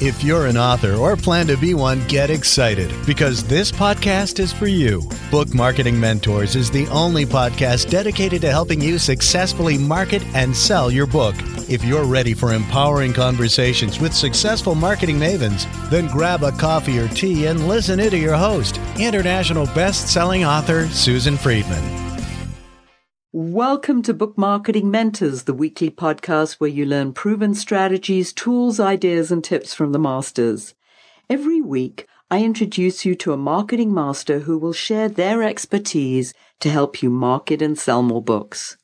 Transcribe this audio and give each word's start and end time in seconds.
If 0.00 0.22
you're 0.22 0.46
an 0.46 0.56
author 0.56 0.94
or 0.94 1.16
plan 1.16 1.48
to 1.48 1.56
be 1.56 1.74
one, 1.74 2.06
get 2.06 2.30
excited 2.30 2.94
because 3.04 3.42
this 3.42 3.72
podcast 3.72 4.38
is 4.38 4.52
for 4.52 4.68
you. 4.68 5.02
Book 5.28 5.52
Marketing 5.52 5.98
Mentors 5.98 6.54
is 6.54 6.70
the 6.70 6.86
only 6.86 7.26
podcast 7.26 7.90
dedicated 7.90 8.42
to 8.42 8.50
helping 8.52 8.80
you 8.80 9.00
successfully 9.00 9.76
market 9.76 10.22
and 10.36 10.56
sell 10.56 10.88
your 10.88 11.06
book. 11.06 11.34
If 11.68 11.84
you're 11.84 12.04
ready 12.04 12.32
for 12.32 12.52
empowering 12.52 13.12
conversations 13.12 13.98
with 13.98 14.14
successful 14.14 14.76
marketing 14.76 15.18
mavens, 15.18 15.66
then 15.90 16.06
grab 16.06 16.44
a 16.44 16.52
coffee 16.52 17.00
or 17.00 17.08
tea 17.08 17.46
and 17.46 17.66
listen 17.66 17.98
in 17.98 18.10
to 18.10 18.18
your 18.18 18.36
host, 18.36 18.78
international 19.00 19.66
best-selling 19.66 20.44
author 20.44 20.86
Susan 20.90 21.36
Friedman. 21.36 22.07
Welcome 23.40 24.02
to 24.02 24.12
Book 24.12 24.36
Marketing 24.36 24.90
Mentors, 24.90 25.44
the 25.44 25.54
weekly 25.54 25.90
podcast 25.90 26.54
where 26.54 26.68
you 26.68 26.84
learn 26.84 27.12
proven 27.12 27.54
strategies, 27.54 28.32
tools, 28.32 28.80
ideas, 28.80 29.30
and 29.30 29.44
tips 29.44 29.72
from 29.72 29.92
the 29.92 29.98
masters. 30.00 30.74
Every 31.30 31.60
week, 31.60 32.08
I 32.32 32.42
introduce 32.42 33.04
you 33.04 33.14
to 33.14 33.32
a 33.32 33.36
marketing 33.36 33.94
master 33.94 34.40
who 34.40 34.58
will 34.58 34.72
share 34.72 35.08
their 35.08 35.44
expertise 35.44 36.34
to 36.58 36.68
help 36.68 37.00
you 37.00 37.10
market 37.10 37.62
and 37.62 37.78
sell 37.78 38.02
more 38.02 38.20
books. 38.20 38.76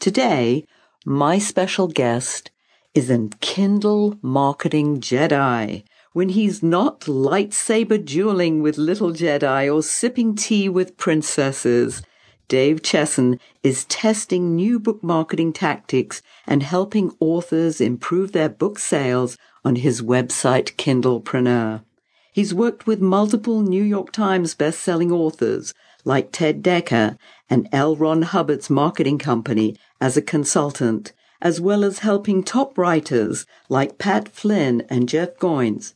Today, 0.00 0.66
my 1.06 1.38
special 1.38 1.86
guest 1.86 2.50
is 2.94 3.10
a 3.10 3.28
Kindle 3.40 4.18
marketing 4.22 5.00
Jedi. 5.00 5.84
When 6.14 6.30
he's 6.30 6.64
not 6.64 7.02
lightsaber 7.02 8.04
dueling 8.04 8.60
with 8.60 8.76
little 8.76 9.12
Jedi 9.12 9.72
or 9.72 9.84
sipping 9.84 10.34
tea 10.34 10.68
with 10.68 10.96
princesses, 10.96 12.02
Dave 12.50 12.82
Chesson 12.82 13.38
is 13.62 13.84
testing 13.84 14.56
new 14.56 14.80
book 14.80 15.04
marketing 15.04 15.52
tactics 15.52 16.20
and 16.48 16.64
helping 16.64 17.12
authors 17.20 17.80
improve 17.80 18.32
their 18.32 18.48
book 18.48 18.80
sales 18.80 19.38
on 19.64 19.76
his 19.76 20.02
website 20.02 20.74
Kindlepreneur. 20.74 21.84
He's 22.32 22.52
worked 22.52 22.88
with 22.88 23.00
multiple 23.00 23.60
New 23.62 23.84
York 23.84 24.10
Times 24.10 24.56
best-selling 24.56 25.12
authors 25.12 25.72
like 26.04 26.32
Ted 26.32 26.60
Dekker 26.60 27.16
and 27.48 27.68
L. 27.70 27.94
Ron 27.94 28.22
Hubbard's 28.22 28.68
marketing 28.68 29.18
company 29.18 29.76
as 30.00 30.16
a 30.16 30.22
consultant, 30.22 31.12
as 31.40 31.60
well 31.60 31.84
as 31.84 32.00
helping 32.00 32.42
top 32.42 32.76
writers 32.76 33.46
like 33.68 33.96
Pat 33.96 34.28
Flynn 34.28 34.82
and 34.90 35.08
Jeff 35.08 35.36
Goins. 35.36 35.94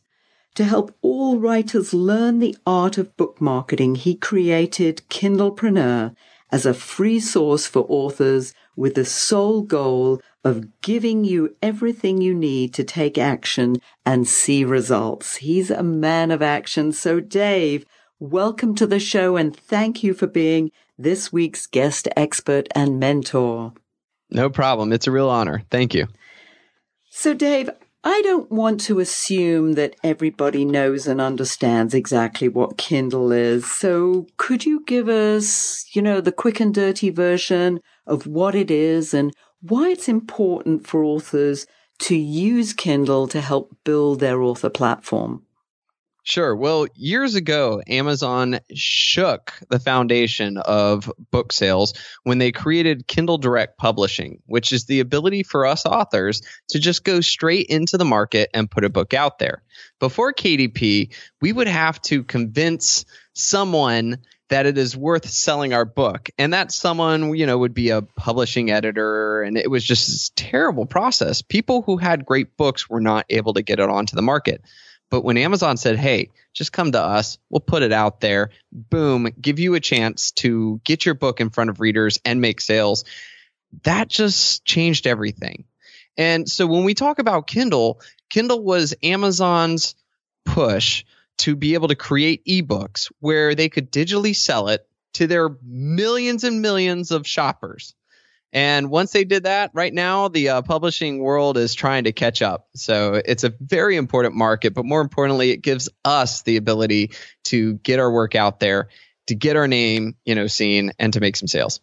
To 0.53 0.63
help 0.63 0.95
all 1.01 1.37
writers 1.37 1.93
learn 1.93 2.39
the 2.39 2.55
art 2.65 2.97
of 2.97 3.17
book 3.17 3.41
marketing, 3.41 3.95
he 3.95 4.15
created 4.15 5.01
Kindlepreneur 5.09 6.15
as 6.55 6.65
a 6.65 6.73
free 6.73 7.19
source 7.19 7.67
for 7.67 7.85
authors 7.89 8.53
with 8.77 8.95
the 8.95 9.03
sole 9.03 9.61
goal 9.61 10.21
of 10.45 10.79
giving 10.79 11.25
you 11.25 11.53
everything 11.61 12.21
you 12.21 12.33
need 12.33 12.73
to 12.73 12.81
take 12.81 13.17
action 13.17 13.75
and 14.05 14.25
see 14.25 14.63
results. 14.63 15.35
He's 15.35 15.69
a 15.69 15.83
man 15.83 16.31
of 16.31 16.41
action. 16.41 16.93
So, 16.93 17.19
Dave, 17.19 17.83
welcome 18.21 18.73
to 18.75 18.87
the 18.87 19.01
show 19.01 19.35
and 19.35 19.53
thank 19.53 20.01
you 20.01 20.13
for 20.13 20.27
being 20.27 20.71
this 20.97 21.29
week's 21.33 21.67
guest 21.67 22.07
expert 22.15 22.69
and 22.73 23.01
mentor. 23.01 23.73
No 24.29 24.49
problem. 24.49 24.93
It's 24.93 25.07
a 25.07 25.11
real 25.11 25.29
honor. 25.29 25.61
Thank 25.69 25.93
you. 25.93 26.07
So, 27.09 27.33
Dave, 27.33 27.69
I 28.07 28.21
don't 28.21 28.51
want 28.51 28.81
to 28.81 28.99
assume 28.99 29.73
that 29.73 29.95
everybody 30.03 30.63
knows 30.63 31.07
and 31.07 31.19
understands 31.19 31.95
exactly 31.95 32.47
what 32.47 32.77
Kindle 32.77 33.31
is. 33.31 33.65
So 33.65 34.27
could 34.37 34.63
you 34.63 34.83
give 34.85 35.09
us, 35.09 35.87
you 35.95 36.03
know, 36.03 36.21
the 36.21 36.31
quick 36.31 36.59
and 36.59 36.71
dirty 36.71 37.09
version 37.09 37.79
of 38.05 38.27
what 38.27 38.53
it 38.53 38.69
is 38.69 39.15
and 39.15 39.33
why 39.61 39.89
it's 39.89 40.07
important 40.07 40.85
for 40.85 41.03
authors 41.03 41.65
to 41.97 42.15
use 42.15 42.73
Kindle 42.73 43.27
to 43.27 43.41
help 43.41 43.75
build 43.83 44.19
their 44.19 44.39
author 44.43 44.69
platform? 44.69 45.41
Sure. 46.27 46.55
Well, 46.55 46.87
years 46.95 47.35
ago, 47.35 47.83
Amazon 47.85 48.59
shook 48.73 49.53
the 49.69 49.77
foundation 49.77 50.57
of 50.57 51.11
book 51.29 51.53
sales 51.53 51.93
when 52.23 52.39
they 52.39 52.51
created 52.51 53.05
Kindle 53.05 53.37
Direct 53.37 53.77
Publishing, 53.77 54.41
which 54.47 54.71
is 54.71 54.85
the 54.85 55.01
ability 55.01 55.43
for 55.43 55.67
us 55.67 55.85
authors 55.85 56.41
to 56.69 56.79
just 56.79 57.03
go 57.03 57.21
straight 57.21 57.67
into 57.67 57.99
the 57.99 58.05
market 58.05 58.49
and 58.55 58.71
put 58.71 58.83
a 58.83 58.89
book 58.89 59.13
out 59.13 59.37
there. 59.37 59.61
Before 59.99 60.33
KDP, 60.33 61.13
we 61.41 61.53
would 61.53 61.67
have 61.67 62.01
to 62.03 62.23
convince 62.23 63.05
someone 63.33 64.17
that 64.49 64.65
it 64.65 64.79
is 64.79 64.97
worth 64.97 65.29
selling 65.29 65.73
our 65.73 65.85
book. 65.85 66.29
And 66.39 66.53
that 66.53 66.71
someone, 66.71 67.35
you 67.35 67.45
know, 67.45 67.59
would 67.59 67.75
be 67.75 67.91
a 67.91 68.01
publishing 68.01 68.71
editor. 68.71 69.43
And 69.43 69.57
it 69.57 69.69
was 69.69 69.83
just 69.83 70.07
this 70.07 70.31
terrible 70.35 70.87
process. 70.87 71.43
People 71.43 71.83
who 71.83 71.97
had 71.97 72.25
great 72.25 72.57
books 72.57 72.89
were 72.89 73.01
not 73.01 73.27
able 73.29 73.53
to 73.53 73.61
get 73.61 73.79
it 73.79 73.89
onto 73.89 74.15
the 74.15 74.23
market. 74.23 74.63
But 75.09 75.23
when 75.23 75.37
Amazon 75.37 75.77
said, 75.77 75.97
hey, 75.97 76.31
just 76.53 76.71
come 76.73 76.91
to 76.91 77.01
us, 77.01 77.37
we'll 77.49 77.59
put 77.59 77.83
it 77.83 77.91
out 77.91 78.21
there, 78.21 78.49
boom, 78.71 79.29
give 79.39 79.59
you 79.59 79.75
a 79.75 79.79
chance 79.79 80.31
to 80.31 80.81
get 80.83 81.05
your 81.05 81.15
book 81.15 81.41
in 81.41 81.49
front 81.49 81.69
of 81.69 81.79
readers 81.79 82.19
and 82.25 82.41
make 82.41 82.59
sales, 82.61 83.05
that 83.83 84.07
just 84.07 84.65
changed 84.65 85.05
everything. 85.05 85.65
And 86.17 86.49
so 86.49 86.65
when 86.65 86.85
we 86.85 86.93
talk 86.93 87.19
about 87.19 87.47
Kindle, 87.47 87.99
Kindle 88.29 88.63
was 88.63 88.95
Amazon's 89.03 89.95
push 90.45 91.03
to 91.39 91.55
be 91.55 91.73
able 91.73 91.89
to 91.89 91.95
create 91.95 92.45
ebooks 92.45 93.11
where 93.19 93.55
they 93.55 93.69
could 93.69 93.91
digitally 93.91 94.35
sell 94.35 94.69
it 94.69 94.87
to 95.13 95.27
their 95.27 95.49
millions 95.61 96.43
and 96.43 96.61
millions 96.61 97.11
of 97.11 97.27
shoppers. 97.27 97.95
And 98.55 98.89
once 98.89 99.11
they 99.11 99.25
did 99.25 99.43
that, 99.43 99.71
right 99.73 99.93
now 99.93 100.29
the 100.29 100.47
uh, 100.47 100.61
publishing 100.61 101.19
world 101.19 101.57
is 101.57 101.75
trying 101.75 102.05
to 102.05 102.13
catch 102.13 102.41
up. 102.41 102.69
So 102.73 103.21
it's 103.25 103.43
a 103.43 103.53
very 103.59 103.97
important 103.97 104.33
market, 104.33 104.73
but 104.73 104.85
more 104.85 105.01
importantly, 105.01 105.51
it 105.51 105.57
gives 105.57 105.89
us 106.05 106.41
the 106.43 106.55
ability 106.55 107.11
to 107.45 107.73
get 107.73 107.99
our 107.99 108.09
work 108.09 108.33
out 108.33 108.61
there, 108.61 108.87
to 109.27 109.35
get 109.35 109.57
our 109.57 109.67
name, 109.67 110.15
you 110.23 110.35
know, 110.35 110.47
seen, 110.47 110.93
and 110.97 111.11
to 111.11 111.19
make 111.19 111.35
some 111.35 111.49
sales. 111.49 111.81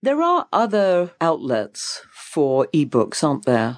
There 0.00 0.22
are 0.22 0.48
other 0.54 1.12
outlets 1.20 2.02
for 2.10 2.66
ebooks, 2.68 3.22
aren't 3.22 3.44
there? 3.44 3.76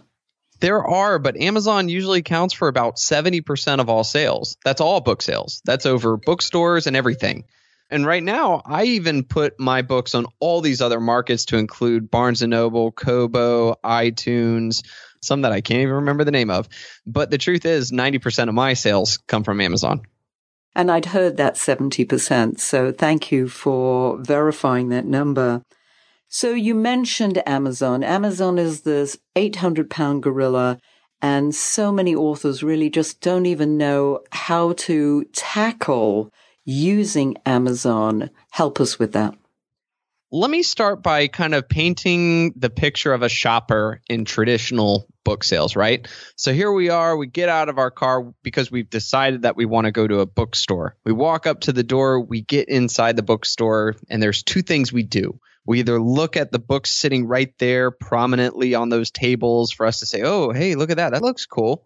There 0.60 0.86
are, 0.86 1.18
but 1.18 1.36
Amazon 1.36 1.88
usually 1.88 2.20
accounts 2.20 2.54
for 2.54 2.68
about 2.68 2.98
70% 2.98 3.80
of 3.80 3.88
all 3.88 4.04
sales. 4.04 4.56
That's 4.64 4.80
all 4.80 5.00
book 5.00 5.22
sales. 5.22 5.60
That's 5.64 5.86
over 5.86 6.16
bookstores 6.16 6.86
and 6.86 6.94
everything. 6.94 7.46
And 7.90 8.06
right 8.06 8.22
now, 8.22 8.62
I 8.64 8.84
even 8.84 9.22
put 9.22 9.60
my 9.60 9.82
books 9.82 10.14
on 10.14 10.26
all 10.40 10.60
these 10.60 10.80
other 10.80 11.00
markets 11.00 11.44
to 11.46 11.58
include 11.58 12.10
Barnes 12.10 12.40
and 12.40 12.50
Noble, 12.50 12.90
Kobo, 12.90 13.74
iTunes, 13.84 14.82
some 15.20 15.42
that 15.42 15.52
I 15.52 15.60
can't 15.60 15.82
even 15.82 15.94
remember 15.94 16.24
the 16.24 16.30
name 16.30 16.50
of. 16.50 16.68
But 17.06 17.30
the 17.30 17.38
truth 17.38 17.66
is, 17.66 17.92
90% 17.92 18.48
of 18.48 18.54
my 18.54 18.74
sales 18.74 19.18
come 19.28 19.44
from 19.44 19.60
Amazon. 19.60 20.02
And 20.74 20.90
I'd 20.90 21.06
heard 21.06 21.36
that 21.36 21.56
70%. 21.56 22.58
So 22.58 22.92
thank 22.92 23.30
you 23.30 23.48
for 23.48 24.16
verifying 24.18 24.88
that 24.88 25.04
number. 25.04 25.62
So 26.28 26.52
you 26.54 26.74
mentioned 26.74 27.42
Amazon. 27.46 28.02
Amazon 28.02 28.58
is 28.58 28.82
this 28.82 29.18
800 29.36 29.90
pound 29.90 30.22
gorilla. 30.22 30.78
And 31.20 31.54
so 31.54 31.92
many 31.92 32.14
authors 32.16 32.62
really 32.62 32.88
just 32.90 33.20
don't 33.20 33.46
even 33.46 33.76
know 33.76 34.20
how 34.32 34.72
to 34.72 35.24
tackle 35.32 36.32
using 36.64 37.36
Amazon. 37.46 38.30
Help 38.50 38.80
us 38.80 38.98
with 38.98 39.12
that. 39.12 39.34
Let 40.34 40.50
me 40.50 40.62
start 40.62 41.02
by 41.02 41.28
kind 41.28 41.54
of 41.54 41.68
painting 41.68 42.54
the 42.56 42.70
picture 42.70 43.12
of 43.12 43.20
a 43.20 43.28
shopper 43.28 44.00
in 44.08 44.24
traditional 44.24 45.06
book 45.24 45.44
sales, 45.44 45.76
right? 45.76 46.08
So 46.36 46.54
here 46.54 46.72
we 46.72 46.88
are, 46.88 47.14
we 47.18 47.26
get 47.26 47.50
out 47.50 47.68
of 47.68 47.76
our 47.76 47.90
car 47.90 48.32
because 48.42 48.70
we've 48.70 48.88
decided 48.88 49.42
that 49.42 49.56
we 49.56 49.66
want 49.66 49.84
to 49.84 49.92
go 49.92 50.08
to 50.08 50.20
a 50.20 50.26
bookstore. 50.26 50.96
We 51.04 51.12
walk 51.12 51.46
up 51.46 51.60
to 51.60 51.72
the 51.74 51.82
door, 51.82 52.18
we 52.18 52.40
get 52.40 52.70
inside 52.70 53.16
the 53.16 53.22
bookstore, 53.22 53.94
and 54.08 54.22
there's 54.22 54.42
two 54.42 54.62
things 54.62 54.90
we 54.90 55.02
do. 55.02 55.38
We 55.66 55.80
either 55.80 56.00
look 56.00 56.38
at 56.38 56.50
the 56.50 56.58
books 56.58 56.90
sitting 56.90 57.26
right 57.26 57.52
there 57.58 57.90
prominently 57.90 58.74
on 58.74 58.88
those 58.88 59.10
tables 59.10 59.70
for 59.70 59.84
us 59.84 60.00
to 60.00 60.06
say, 60.06 60.22
oh, 60.22 60.50
hey, 60.50 60.76
look 60.76 60.90
at 60.90 60.96
that. 60.96 61.12
That 61.12 61.22
looks 61.22 61.44
cool 61.44 61.84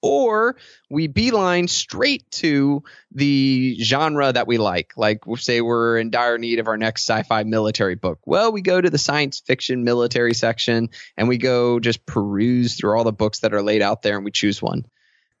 or 0.00 0.56
we 0.90 1.06
beeline 1.06 1.68
straight 1.68 2.30
to 2.30 2.82
the 3.12 3.76
genre 3.82 4.32
that 4.32 4.46
we 4.46 4.58
like. 4.58 4.92
Like, 4.96 5.26
we 5.26 5.36
say 5.36 5.60
we're 5.60 5.98
in 5.98 6.10
dire 6.10 6.38
need 6.38 6.58
of 6.58 6.68
our 6.68 6.76
next 6.76 7.08
sci 7.08 7.22
fi 7.24 7.42
military 7.44 7.94
book. 7.94 8.20
Well, 8.26 8.52
we 8.52 8.62
go 8.62 8.80
to 8.80 8.90
the 8.90 8.98
science 8.98 9.40
fiction 9.40 9.84
military 9.84 10.34
section 10.34 10.90
and 11.16 11.28
we 11.28 11.38
go 11.38 11.80
just 11.80 12.06
peruse 12.06 12.76
through 12.76 12.96
all 12.96 13.04
the 13.04 13.12
books 13.12 13.40
that 13.40 13.54
are 13.54 13.62
laid 13.62 13.82
out 13.82 14.02
there 14.02 14.16
and 14.16 14.24
we 14.24 14.30
choose 14.30 14.62
one. 14.62 14.86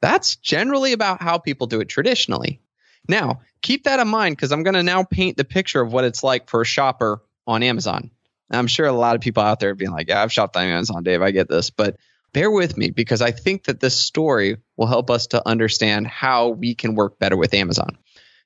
That's 0.00 0.36
generally 0.36 0.92
about 0.92 1.22
how 1.22 1.38
people 1.38 1.66
do 1.66 1.80
it 1.80 1.88
traditionally. 1.88 2.60
Now, 3.08 3.40
keep 3.62 3.84
that 3.84 4.00
in 4.00 4.08
mind 4.08 4.36
because 4.36 4.52
I'm 4.52 4.62
going 4.62 4.74
to 4.74 4.82
now 4.82 5.02
paint 5.02 5.36
the 5.36 5.44
picture 5.44 5.80
of 5.80 5.92
what 5.92 6.04
it's 6.04 6.22
like 6.22 6.50
for 6.50 6.60
a 6.60 6.66
shopper 6.66 7.22
on 7.46 7.62
Amazon. 7.62 8.10
I'm 8.50 8.66
sure 8.66 8.86
a 8.86 8.92
lot 8.92 9.14
of 9.14 9.20
people 9.20 9.42
out 9.42 9.60
there 9.60 9.74
being 9.74 9.90
like, 9.90 10.08
yeah, 10.08 10.22
I've 10.22 10.32
shopped 10.32 10.56
on 10.56 10.64
Amazon, 10.64 11.02
Dave. 11.02 11.22
I 11.22 11.30
get 11.30 11.48
this. 11.48 11.70
But 11.70 11.96
bear 12.32 12.50
with 12.50 12.76
me 12.76 12.90
because 12.90 13.22
I 13.22 13.30
think 13.30 13.64
that 13.64 13.80
this 13.80 13.98
story 13.98 14.58
will 14.76 14.86
help 14.86 15.10
us 15.10 15.28
to 15.28 15.46
understand 15.46 16.06
how 16.06 16.48
we 16.48 16.74
can 16.74 16.94
work 16.94 17.18
better 17.18 17.36
with 17.36 17.54
Amazon. 17.54 17.98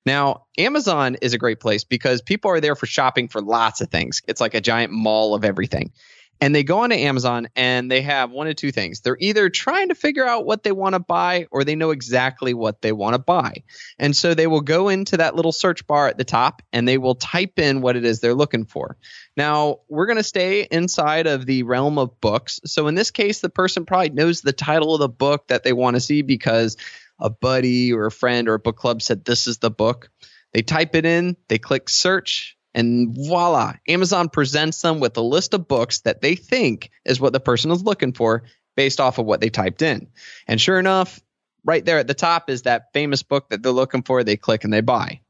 Now, 0.05 0.47
Amazon 0.59 1.17
is 1.23 1.33
a 1.33 1.39
great 1.39 1.61
place 1.61 1.85
because 1.85 2.23
people 2.23 2.51
are 2.51 2.61
there 2.61 2.75
for 2.75 2.87
shopping 2.87 3.29
for 3.29 3.41
lots 3.41 3.81
of 3.81 3.89
things. 3.89 4.23
It's 4.27 4.41
like 4.41 4.55
a 4.55 4.61
giant 4.61 4.93
mall 4.93 5.35
of 5.35 5.45
everything. 5.45 5.93
And 6.43 6.53
they 6.53 6.65
go 6.65 6.81
onto 6.81 6.97
Amazon 6.97 7.47
and 7.55 7.89
they 7.89 8.03
have 8.03 8.33
one 8.33 8.49
of 8.49 8.57
two 8.57 8.73
things. 8.73 9.01
They're 9.01 9.17
either 9.21 9.49
trying 9.49 9.91
to 9.91 9.95
figure 9.95 10.27
out 10.27 10.45
what 10.45 10.65
they 10.65 10.73
want 10.73 10.97
to 10.97 10.99
buy 10.99 11.47
or 11.53 11.63
they 11.63 11.77
know 11.77 11.91
exactly 11.91 12.53
what 12.53 12.83
they 12.83 12.91
want 12.91 13.15
to 13.15 13.21
buy. 13.21 13.63
And 13.97 14.17
so 14.17 14.35
they 14.35 14.49
will 14.49 14.61
go 14.61 14.89
into 14.89 15.19
that 15.19 15.37
little 15.37 15.53
search 15.53 15.87
bar 15.87 16.09
at 16.09 16.19
the 16.19 16.25
top 16.25 16.61
and 16.73 16.89
they 16.89 16.99
will 16.99 17.15
type 17.15 17.61
in 17.61 17.81
what 17.81 17.95
it 17.95 18.05
is 18.05 18.19
they're 18.19 18.35
looking 18.35 18.65
for. 18.65 18.97
Now, 19.37 19.83
we're 19.89 20.07
going 20.07 20.17
to 20.17 20.25
stay 20.25 20.67
inside 20.69 21.29
of 21.29 21.47
the 21.47 21.63
realm 21.63 21.97
of 21.97 22.21
books. 22.21 22.61
So 22.67 22.89
in 22.89 22.97
this 22.97 23.13
case, 23.13 23.41
the 23.41 23.49
person 23.49 23.87
probably 23.87 24.11
knows 24.11 24.41
the 24.41 24.53
title 24.53 24.95
of 24.95 25.01
the 25.01 25.09
book 25.09 25.47
that 25.47 25.63
they 25.63 25.73
want 25.73 25.95
to 25.95 26.01
see 26.01 26.23
because 26.23 26.77
a 27.21 27.31
buddy 27.31 27.93
or 27.93 28.07
a 28.07 28.11
friend 28.11 28.49
or 28.49 28.55
a 28.55 28.59
book 28.59 28.77
club 28.77 29.01
said 29.01 29.25
this 29.25 29.47
is 29.47 29.59
the 29.59 29.71
book. 29.71 30.11
They 30.53 30.63
type 30.63 30.97
it 30.97 31.07
in, 31.07 31.37
they 31.47 31.59
click 31.59 31.89
search, 31.89 32.57
and 32.75 33.15
voila, 33.15 33.75
Amazon 33.89 34.29
presents 34.29 34.81
them 34.81 35.01
with 35.01 35.17
a 35.17 35.23
list 35.23 35.55
of 35.55 35.69
books 35.69 36.01
that 36.01 36.21
they 36.21 36.35
think 36.35 36.91
is 37.05 37.21
what 37.21 37.33
the 37.33 37.41
person 37.41 37.71
is 37.71 37.83
looking 37.83 38.13
for 38.13 38.45
based 38.77 39.01
off 39.01 39.19
of 39.19 39.27
what 39.27 39.41
they 39.41 39.51
typed 39.51 39.83
in. 39.83 40.09
And 40.47 40.61
sure 40.61 40.79
enough, 40.79 41.21
right 41.65 41.85
there 41.85 41.99
at 41.99 42.07
the 42.07 42.15
top 42.15 42.49
is 42.49 42.63
that 42.63 42.93
famous 42.93 43.23
book 43.23 43.51
that 43.51 43.63
they're 43.63 43.73
looking 43.73 44.03
for. 44.03 44.25
They 44.25 44.37
click 44.37 44.65
and 44.65 44.73
they 44.73 44.81
buy. 44.81 45.21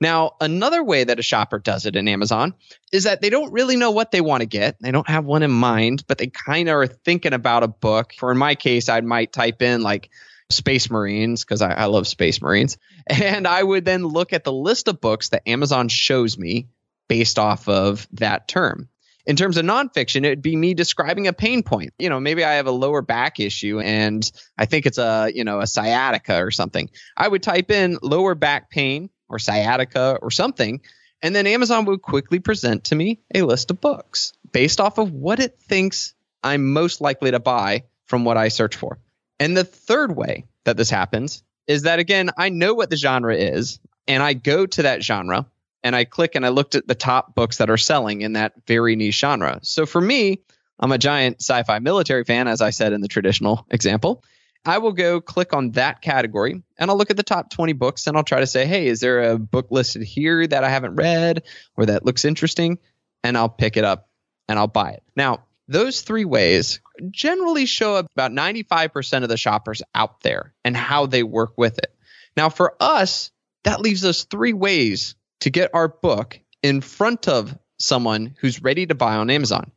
Now, 0.00 0.32
another 0.40 0.82
way 0.82 1.04
that 1.04 1.20
a 1.20 1.22
shopper 1.22 1.58
does 1.58 1.86
it 1.86 1.96
in 1.96 2.08
Amazon 2.08 2.54
is 2.92 3.04
that 3.04 3.20
they 3.20 3.30
don't 3.30 3.52
really 3.52 3.76
know 3.76 3.92
what 3.92 4.10
they 4.10 4.20
want 4.20 4.40
to 4.40 4.46
get. 4.46 4.76
They 4.80 4.90
don't 4.90 5.08
have 5.08 5.24
one 5.24 5.42
in 5.42 5.52
mind, 5.52 6.04
but 6.08 6.18
they 6.18 6.26
kind 6.26 6.68
of 6.68 6.74
are 6.74 6.86
thinking 6.86 7.32
about 7.32 7.62
a 7.62 7.68
book. 7.68 8.12
For 8.18 8.32
in 8.32 8.38
my 8.38 8.56
case, 8.56 8.88
I 8.88 9.00
might 9.00 9.32
type 9.32 9.62
in 9.62 9.82
like 9.82 10.10
Space 10.50 10.90
Marines 10.90 11.44
because 11.44 11.62
I, 11.62 11.72
I 11.72 11.84
love 11.86 12.06
Space 12.06 12.40
Marines. 12.40 12.78
And 13.06 13.46
I 13.46 13.62
would 13.62 13.84
then 13.84 14.06
look 14.06 14.32
at 14.32 14.44
the 14.44 14.52
list 14.52 14.88
of 14.88 15.00
books 15.00 15.28
that 15.28 15.46
Amazon 15.46 15.88
shows 15.88 16.38
me 16.38 16.68
based 17.06 17.38
off 17.38 17.68
of 17.68 18.08
that 18.12 18.48
term. 18.48 18.88
In 19.26 19.36
terms 19.36 19.56
of 19.56 19.64
nonfiction, 19.64 20.24
it'd 20.24 20.42
be 20.42 20.56
me 20.56 20.72
describing 20.72 21.26
a 21.26 21.32
pain 21.32 21.62
point. 21.62 21.92
You 21.98 22.08
know, 22.08 22.20
maybe 22.20 22.44
I 22.44 22.54
have 22.54 22.66
a 22.66 22.70
lower 22.70 23.02
back 23.02 23.40
issue 23.40 23.80
and 23.80 24.30
I 24.56 24.66
think 24.66 24.86
it's 24.86 24.98
a, 24.98 25.30
you 25.34 25.44
know, 25.44 25.60
a 25.60 25.66
sciatica 25.66 26.42
or 26.42 26.50
something. 26.50 26.90
I 27.16 27.28
would 27.28 27.42
type 27.42 27.70
in 27.70 27.98
lower 28.02 28.34
back 28.34 28.70
pain 28.70 29.10
or 29.28 29.38
sciatica 29.38 30.18
or 30.20 30.30
something, 30.30 30.80
and 31.22 31.34
then 31.34 31.46
Amazon 31.46 31.86
would 31.86 32.02
quickly 32.02 32.38
present 32.38 32.84
to 32.84 32.94
me 32.94 33.20
a 33.34 33.42
list 33.42 33.70
of 33.70 33.80
books 33.80 34.32
based 34.52 34.80
off 34.80 34.98
of 34.98 35.10
what 35.10 35.40
it 35.40 35.58
thinks 35.58 36.14
I'm 36.42 36.72
most 36.72 37.00
likely 37.00 37.30
to 37.30 37.40
buy 37.40 37.84
from 38.04 38.24
what 38.24 38.36
I 38.36 38.48
search 38.48 38.76
for. 38.76 38.98
And 39.38 39.56
the 39.56 39.64
third 39.64 40.14
way 40.14 40.46
that 40.64 40.76
this 40.76 40.90
happens 40.90 41.42
is 41.66 41.82
that, 41.82 41.98
again, 41.98 42.30
I 42.36 42.50
know 42.50 42.74
what 42.74 42.90
the 42.90 42.96
genre 42.96 43.34
is, 43.34 43.80
and 44.06 44.22
I 44.22 44.34
go 44.34 44.66
to 44.66 44.82
that 44.82 45.02
genre 45.02 45.46
and 45.82 45.94
I 45.94 46.04
click 46.04 46.34
and 46.34 46.44
I 46.44 46.48
looked 46.48 46.74
at 46.74 46.86
the 46.86 46.94
top 46.94 47.34
books 47.34 47.58
that 47.58 47.70
are 47.70 47.76
selling 47.76 48.22
in 48.22 48.34
that 48.34 48.54
very 48.66 48.96
niche 48.96 49.18
genre. 49.18 49.60
So 49.62 49.86
for 49.86 50.00
me, 50.00 50.40
I'm 50.80 50.92
a 50.92 50.98
giant 50.98 51.40
sci 51.40 51.62
fi 51.62 51.78
military 51.78 52.24
fan, 52.24 52.48
as 52.48 52.60
I 52.60 52.70
said 52.70 52.92
in 52.92 53.00
the 53.00 53.08
traditional 53.08 53.66
example. 53.70 54.24
I 54.66 54.78
will 54.78 54.92
go 54.92 55.20
click 55.20 55.52
on 55.52 55.72
that 55.72 56.00
category 56.00 56.62
and 56.78 56.90
I'll 56.90 56.96
look 56.96 57.10
at 57.10 57.18
the 57.18 57.22
top 57.22 57.50
20 57.50 57.74
books 57.74 58.06
and 58.06 58.16
I'll 58.16 58.24
try 58.24 58.40
to 58.40 58.46
say, 58.46 58.64
hey, 58.64 58.86
is 58.86 59.00
there 59.00 59.30
a 59.30 59.38
book 59.38 59.66
listed 59.70 60.02
here 60.02 60.46
that 60.46 60.64
I 60.64 60.70
haven't 60.70 60.96
read 60.96 61.42
or 61.76 61.84
that 61.86 62.06
looks 62.06 62.24
interesting? 62.24 62.78
And 63.22 63.36
I'll 63.36 63.50
pick 63.50 63.76
it 63.76 63.84
up 63.84 64.08
and 64.48 64.58
I'll 64.58 64.66
buy 64.66 64.92
it. 64.92 65.02
Now, 65.14 65.44
those 65.68 66.02
three 66.02 66.24
ways 66.24 66.80
generally 67.10 67.66
show 67.66 67.96
up 67.96 68.06
about 68.14 68.32
95% 68.32 69.22
of 69.22 69.28
the 69.28 69.36
shoppers 69.36 69.82
out 69.94 70.20
there 70.22 70.54
and 70.64 70.76
how 70.76 71.06
they 71.06 71.22
work 71.22 71.54
with 71.56 71.78
it. 71.78 71.94
Now, 72.36 72.48
for 72.48 72.74
us, 72.80 73.30
that 73.64 73.80
leaves 73.80 74.04
us 74.04 74.24
three 74.24 74.52
ways 74.52 75.14
to 75.40 75.50
get 75.50 75.70
our 75.74 75.88
book 75.88 76.38
in 76.62 76.80
front 76.80 77.28
of 77.28 77.56
someone 77.78 78.34
who's 78.40 78.62
ready 78.62 78.86
to 78.86 78.94
buy 78.94 79.16
on 79.16 79.30
Amazon. 79.30 79.70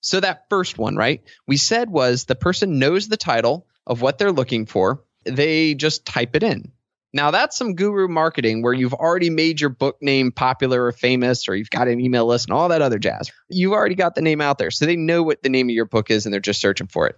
So, 0.00 0.20
that 0.20 0.44
first 0.48 0.78
one, 0.78 0.96
right, 0.96 1.22
we 1.46 1.56
said 1.56 1.90
was 1.90 2.24
the 2.24 2.36
person 2.36 2.78
knows 2.78 3.08
the 3.08 3.16
title 3.16 3.66
of 3.86 4.00
what 4.00 4.18
they're 4.18 4.32
looking 4.32 4.66
for, 4.66 5.02
they 5.24 5.74
just 5.74 6.06
type 6.06 6.36
it 6.36 6.42
in. 6.42 6.72
Now 7.12 7.30
that's 7.30 7.56
some 7.56 7.74
guru 7.74 8.06
marketing 8.08 8.62
where 8.62 8.72
you've 8.72 8.94
already 8.94 9.30
made 9.30 9.60
your 9.60 9.70
book 9.70 9.96
name 10.00 10.30
popular 10.30 10.84
or 10.84 10.92
famous, 10.92 11.48
or 11.48 11.56
you've 11.56 11.70
got 11.70 11.88
an 11.88 12.00
email 12.00 12.26
list 12.26 12.48
and 12.48 12.54
all 12.54 12.68
that 12.68 12.82
other 12.82 12.98
jazz. 12.98 13.32
You've 13.48 13.72
already 13.72 13.94
got 13.94 14.14
the 14.14 14.20
name 14.20 14.40
out 14.40 14.58
there. 14.58 14.70
So 14.70 14.84
they 14.84 14.96
know 14.96 15.22
what 15.22 15.42
the 15.42 15.48
name 15.48 15.68
of 15.68 15.74
your 15.74 15.86
book 15.86 16.10
is 16.10 16.26
and 16.26 16.32
they're 16.32 16.40
just 16.40 16.60
searching 16.60 16.86
for 16.86 17.06
it. 17.06 17.16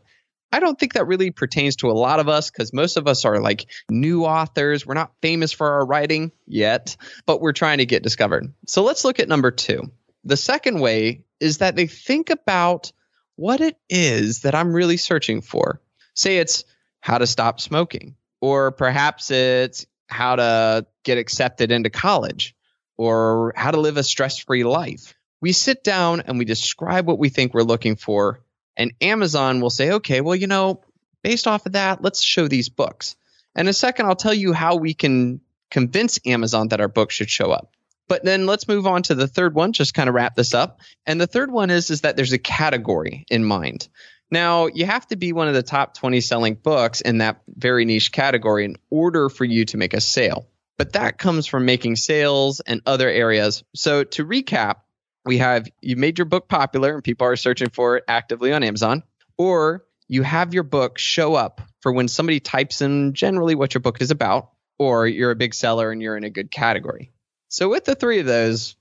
I 0.53 0.61
don't 0.61 0.79
think 0.79 0.95
that 0.95 1.07
really 1.07 1.31
pertains 1.31 1.77
to 1.77 1.91
a 1.91 1.93
lot 1.93 2.19
of 2.19 2.29
us 2.29 2.51
because 2.51 2.73
most 2.73 2.97
of 2.97 3.07
us 3.07 3.25
are 3.25 3.41
like 3.41 3.67
new 3.89 4.25
authors. 4.25 4.85
We're 4.85 4.95
not 4.95 5.13
famous 5.23 5.53
for 5.53 5.71
our 5.75 5.87
writing 5.87 6.33
yet, 6.47 6.97
but 7.25 7.41
we're 7.41 7.53
trying 7.53 7.79
to 7.79 7.87
get 7.87 8.03
discovered. 8.03 8.53
So 8.67 8.83
let's 8.83 9.05
look 9.05 9.21
at 9.21 9.29
number 9.29 9.51
two. 9.51 9.93
The 10.25 10.37
second 10.37 10.81
way 10.81 11.25
is 11.39 11.59
that 11.59 11.77
they 11.77 11.87
think 11.87 12.31
about 12.31 12.93
what 13.37 13.61
it 13.61 13.77
is 13.89 14.41
that 14.41 14.55
I'm 14.55 14.73
really 14.73 14.97
searching 14.97 15.41
for. 15.41 15.81
Say 16.15 16.39
it's 16.39 16.65
how 17.01 17.19
to 17.19 17.27
stop 17.27 17.61
smoking 17.61 18.17
or 18.41 18.73
perhaps 18.73 19.31
it's 19.31 19.87
how 20.09 20.37
to 20.37 20.87
get 21.05 21.19
accepted 21.19 21.71
into 21.71 21.91
college 21.91 22.55
or 22.97 23.53
how 23.57 23.71
to 23.71 23.81
live 23.81 23.97
a 23.97 24.03
stress 24.03 24.39
free 24.39 24.65
life. 24.65 25.15
We 25.41 25.53
sit 25.53 25.83
down 25.83 26.23
and 26.23 26.39
we 26.39 26.45
describe 26.45 27.07
what 27.07 27.19
we 27.19 27.29
think 27.29 27.55
we're 27.55 27.63
looking 27.63 27.97
for, 27.97 28.41
and 28.77 28.93
Amazon 29.01 29.61
will 29.61 29.71
say, 29.71 29.93
okay, 29.93 30.21
well, 30.21 30.37
you 30.37 30.47
know, 30.47 30.83
based 31.23 31.47
off 31.47 31.67
of 31.67 31.73
that, 31.73 32.03
let's 32.03 32.23
show 32.23 32.49
these 32.49 32.69
books. 32.69 33.17
And 33.55 33.67
in 33.67 33.71
a 33.71 33.75
second, 33.75 34.07
I'll 34.07 34.17
tell 34.17 34.35
you 34.35 34.53
how 34.53 34.77
we 34.77 34.95
can 34.95 35.41
convince 35.71 36.19
Amazon 36.27 36.69
that 36.69 36.81
our 36.81 36.89
book 36.89 37.11
should 37.11 37.31
show 37.31 37.51
up. 37.51 37.73
But 38.09 38.25
then 38.25 38.47
let's 38.47 38.67
move 38.67 38.87
on 38.87 39.03
to 39.05 39.15
the 39.15 39.29
third 39.29 39.55
one, 39.55 39.73
just 39.73 39.95
kind 39.95 40.09
of 40.09 40.15
wrap 40.15 40.35
this 40.35 40.53
up. 40.53 40.81
And 41.07 41.21
the 41.21 41.29
third 41.29 41.51
one 41.51 41.71
is, 41.71 41.91
is 41.91 42.01
that 42.01 42.17
there's 42.17 42.33
a 42.33 42.39
category 42.39 43.25
in 43.31 43.45
mind. 43.45 43.89
Now, 44.31 44.67
you 44.67 44.87
have 44.87 45.06
to 45.09 45.17
be 45.17 45.32
one 45.32 45.49
of 45.49 45.55
the 45.55 45.62
top 45.62 45.94
20 45.94 46.21
selling 46.21 46.55
books 46.55 47.00
in 47.00 47.19
that 47.19 47.43
very 47.49 47.85
niche 47.85 48.12
category 48.12 48.65
in 48.65 48.77
order 48.88 49.29
for 49.29 49.44
you 49.44 49.65
to 49.67 49.77
make 49.77 49.94
a 49.94 50.00
sale. 50.00 50.47
But 50.79 50.93
that 50.93 51.19
comes 51.19 51.47
from 51.47 51.65
making 51.67 51.97
sales 51.97 52.61
and 52.61 52.81
other 52.87 53.09
areas. 53.09 53.65
So, 53.75 54.05
to 54.05 54.25
recap, 54.25 54.77
we 55.25 55.38
have 55.38 55.69
you 55.82 55.97
made 55.97 56.19
your 56.19 56.25
book 56.25 56.49
popular 56.49 56.94
and 56.94 57.05
people 57.05 57.27
are 57.27 57.37
searching 57.37 57.69
for 57.69 57.99
it 57.99 58.05
actively 58.09 58.53
on 58.53 58.62
Amazon, 58.62 59.03
or 59.37 59.85
you 60.09 60.23
have 60.23 60.55
your 60.55 60.62
book 60.62 60.97
show 60.97 61.35
up 61.35 61.61
for 61.81 61.93
when 61.93 62.09
somebody 62.09 62.41
types 62.41 62.81
in 62.81 63.12
generally 63.12 63.55
what 63.55 63.75
your 63.75 63.81
book 63.81 64.00
is 64.00 64.11
about, 64.11 64.53
or 64.79 65.06
you're 65.06 65.31
a 65.31 65.37
big 65.37 65.55
seller 65.55 65.91
and 65.91 66.00
you're 66.00 66.17
in 66.17 66.25
a 66.25 66.31
good 66.31 66.50
category. 66.50 67.12
So, 67.49 67.69
with 67.69 67.85
the 67.85 67.94
three 67.94 68.21
of 68.21 68.26
those, 68.26 68.76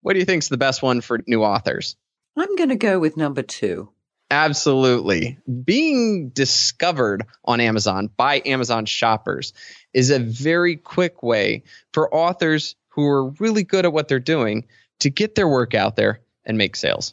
what 0.00 0.14
do 0.14 0.20
you 0.20 0.24
think 0.24 0.42
is 0.42 0.48
the 0.48 0.56
best 0.56 0.82
one 0.82 1.00
for 1.00 1.20
new 1.26 1.42
authors? 1.42 1.96
I'm 2.36 2.56
going 2.56 2.70
to 2.70 2.76
go 2.76 2.98
with 2.98 3.16
number 3.16 3.42
two. 3.42 3.90
Absolutely. 4.32 5.36
Being 5.62 6.30
discovered 6.30 7.26
on 7.44 7.60
Amazon 7.60 8.08
by 8.16 8.40
Amazon 8.46 8.86
shoppers 8.86 9.52
is 9.92 10.08
a 10.08 10.18
very 10.18 10.76
quick 10.76 11.22
way 11.22 11.64
for 11.92 12.12
authors 12.14 12.74
who 12.88 13.06
are 13.06 13.28
really 13.32 13.62
good 13.62 13.84
at 13.84 13.92
what 13.92 14.08
they're 14.08 14.18
doing 14.18 14.64
to 15.00 15.10
get 15.10 15.34
their 15.34 15.46
work 15.46 15.74
out 15.74 15.96
there 15.96 16.20
and 16.46 16.56
make 16.56 16.76
sales. 16.76 17.12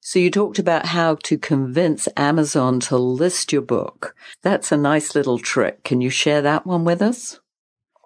So 0.00 0.20
you 0.20 0.30
talked 0.30 0.60
about 0.60 0.86
how 0.86 1.16
to 1.24 1.36
convince 1.36 2.08
Amazon 2.16 2.78
to 2.80 2.96
list 2.96 3.52
your 3.52 3.62
book. 3.62 4.14
That's 4.42 4.70
a 4.70 4.76
nice 4.76 5.16
little 5.16 5.40
trick. 5.40 5.82
Can 5.82 6.00
you 6.00 6.10
share 6.10 6.40
that 6.40 6.64
one 6.64 6.84
with 6.84 7.02
us? 7.02 7.40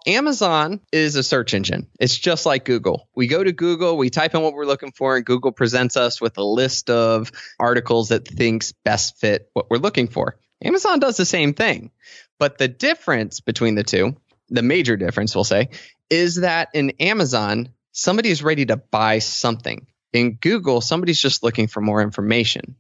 Amazon 0.07 0.81
is 0.93 1.17
a 1.17 1.23
search 1.23 1.55
engine. 1.55 1.89
It's 1.99 2.17
just 2.17 2.47
like 2.47 2.65
Google. 2.65 3.09
We 3.15 3.27
go 3.27 3.43
to 3.43 3.53
Google, 3.53 3.97
we 3.97 4.11
type 4.11 4.35
in 4.35 4.43
what 4.43 4.55
we're 4.55 4.67
looking 4.67 4.93
for, 4.93 5.17
and 5.17 5.25
Google 5.25 5.53
presents 5.53 5.97
us 5.97 6.21
with 6.21 6.39
a 6.39 6.45
list 6.45 6.91
of 6.91 7.31
articles 7.59 8.09
that 8.09 8.27
thinks 8.27 8.73
best 8.73 9.19
fit 9.19 9.51
what 9.53 9.71
we're 9.71 9.79
looking 9.79 10.09
for. 10.09 10.37
Amazon 10.63 10.99
does 10.99 11.17
the 11.17 11.25
same 11.25 11.55
thing. 11.55 11.91
But 12.39 12.59
the 12.59 12.69
difference 12.69 13.41
between 13.41 13.75
the 13.75 13.85
two, 13.85 14.17
the 14.49 14.63
major 14.63 14.97
difference, 14.97 15.35
we'll 15.35 15.45
say, 15.45 15.69
is 16.09 16.37
that 16.37 16.71
in 16.75 16.91
Amazon, 17.01 17.69
somebody 17.93 18.31
is 18.31 18.43
ready 18.43 18.67
to 18.67 18.77
buy 18.77 19.19
something. 19.19 19.87
In 20.13 20.35
Google, 20.35 20.81
somebody's 20.81 21.21
just 21.21 21.43
looking 21.43 21.69
for 21.69 21.81
more 21.81 22.03
information. 22.03 22.77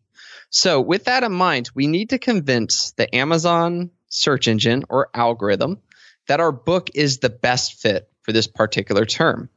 So, 0.49 0.81
with 0.81 1.05
that 1.05 1.23
in 1.23 1.33
mind, 1.33 1.71
we 1.75 1.87
need 1.87 2.11
to 2.11 2.19
convince 2.19 2.91
the 2.93 3.15
Amazon 3.15 3.91
search 4.09 4.49
engine 4.49 4.85
or 4.89 5.09
algorithm 5.15 5.81
that 6.31 6.39
our 6.39 6.53
book 6.53 6.91
is 6.95 7.19
the 7.19 7.29
best 7.29 7.81
fit 7.81 8.09
for 8.23 8.31
this 8.31 8.47
particular 8.47 9.05
term. 9.05 9.51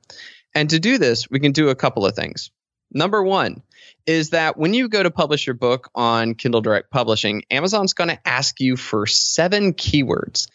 And 0.55 0.71
to 0.71 0.79
do 0.79 0.97
this, 0.97 1.29
we 1.29 1.39
can 1.39 1.51
do 1.51 1.69
a 1.69 1.75
couple 1.75 2.03
of 2.03 2.15
things. 2.15 2.49
Number 2.91 3.21
one 3.21 3.61
is 4.07 4.31
that 4.31 4.57
when 4.57 4.73
you 4.73 4.89
go 4.89 5.03
to 5.03 5.11
publish 5.11 5.45
your 5.45 5.53
book 5.53 5.91
on 5.93 6.33
Kindle 6.33 6.61
Direct 6.61 6.89
Publishing, 6.89 7.43
Amazon's 7.51 7.93
going 7.93 8.09
to 8.09 8.27
ask 8.27 8.59
you 8.59 8.75
for 8.75 9.05
seven 9.05 9.73
keywords. 9.73 10.47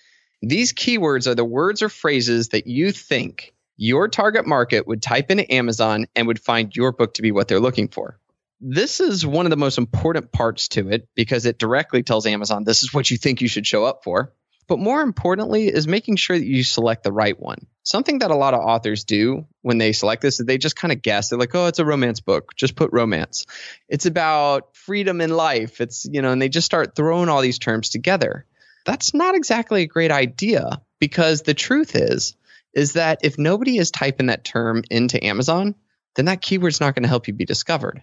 These 0.42 0.72
keywords 0.72 1.28
are 1.28 1.36
the 1.36 1.44
words 1.44 1.82
or 1.82 1.88
phrases 1.88 2.48
that 2.48 2.66
you 2.66 2.90
think 2.90 3.54
your 3.76 4.08
target 4.08 4.44
market 4.44 4.88
would 4.88 5.00
type 5.00 5.30
into 5.30 5.54
Amazon 5.54 6.06
and 6.16 6.26
would 6.26 6.40
find 6.40 6.74
your 6.74 6.90
book 6.90 7.14
to 7.14 7.22
be 7.22 7.30
what 7.30 7.46
they're 7.46 7.60
looking 7.60 7.86
for. 7.86 8.18
This 8.60 8.98
is 8.98 9.24
one 9.24 9.46
of 9.46 9.50
the 9.50 9.56
most 9.56 9.78
important 9.78 10.32
parts 10.32 10.66
to 10.70 10.88
it 10.88 11.06
because 11.14 11.46
it 11.46 11.60
directly 11.60 12.02
tells 12.02 12.26
Amazon 12.26 12.64
this 12.64 12.82
is 12.82 12.92
what 12.92 13.08
you 13.08 13.16
think 13.18 13.40
you 13.40 13.46
should 13.46 13.68
show 13.68 13.84
up 13.84 14.02
for. 14.02 14.32
But 14.68 14.78
more 14.78 15.00
importantly, 15.00 15.68
is 15.68 15.88
making 15.88 16.16
sure 16.16 16.38
that 16.38 16.46
you 16.46 16.62
select 16.62 17.02
the 17.02 17.12
right 17.12 17.38
one. 17.38 17.66
Something 17.82 18.18
that 18.18 18.30
a 18.30 18.36
lot 18.36 18.52
of 18.52 18.60
authors 18.60 19.04
do 19.04 19.46
when 19.62 19.78
they 19.78 19.92
select 19.92 20.20
this 20.20 20.38
is 20.38 20.46
they 20.46 20.58
just 20.58 20.76
kind 20.76 20.92
of 20.92 21.00
guess. 21.00 21.30
They're 21.30 21.38
like, 21.38 21.54
oh, 21.54 21.66
it's 21.66 21.78
a 21.78 21.86
romance 21.86 22.20
book. 22.20 22.54
Just 22.54 22.76
put 22.76 22.92
romance. 22.92 23.46
It's 23.88 24.04
about 24.04 24.76
freedom 24.76 25.22
in 25.22 25.30
life. 25.30 25.80
It's, 25.80 26.04
you 26.04 26.20
know, 26.20 26.32
and 26.32 26.40
they 26.40 26.50
just 26.50 26.66
start 26.66 26.94
throwing 26.94 27.30
all 27.30 27.40
these 27.40 27.58
terms 27.58 27.88
together. 27.88 28.44
That's 28.84 29.14
not 29.14 29.34
exactly 29.34 29.82
a 29.82 29.86
great 29.86 30.10
idea 30.10 30.82
because 30.98 31.42
the 31.42 31.54
truth 31.54 31.96
is, 31.96 32.36
is 32.74 32.92
that 32.92 33.20
if 33.22 33.38
nobody 33.38 33.78
is 33.78 33.90
typing 33.90 34.26
that 34.26 34.44
term 34.44 34.84
into 34.90 35.24
Amazon, 35.24 35.74
then 36.14 36.26
that 36.26 36.42
keyword's 36.42 36.80
not 36.80 36.94
going 36.94 37.04
to 37.04 37.08
help 37.08 37.26
you 37.26 37.32
be 37.32 37.46
discovered. 37.46 38.02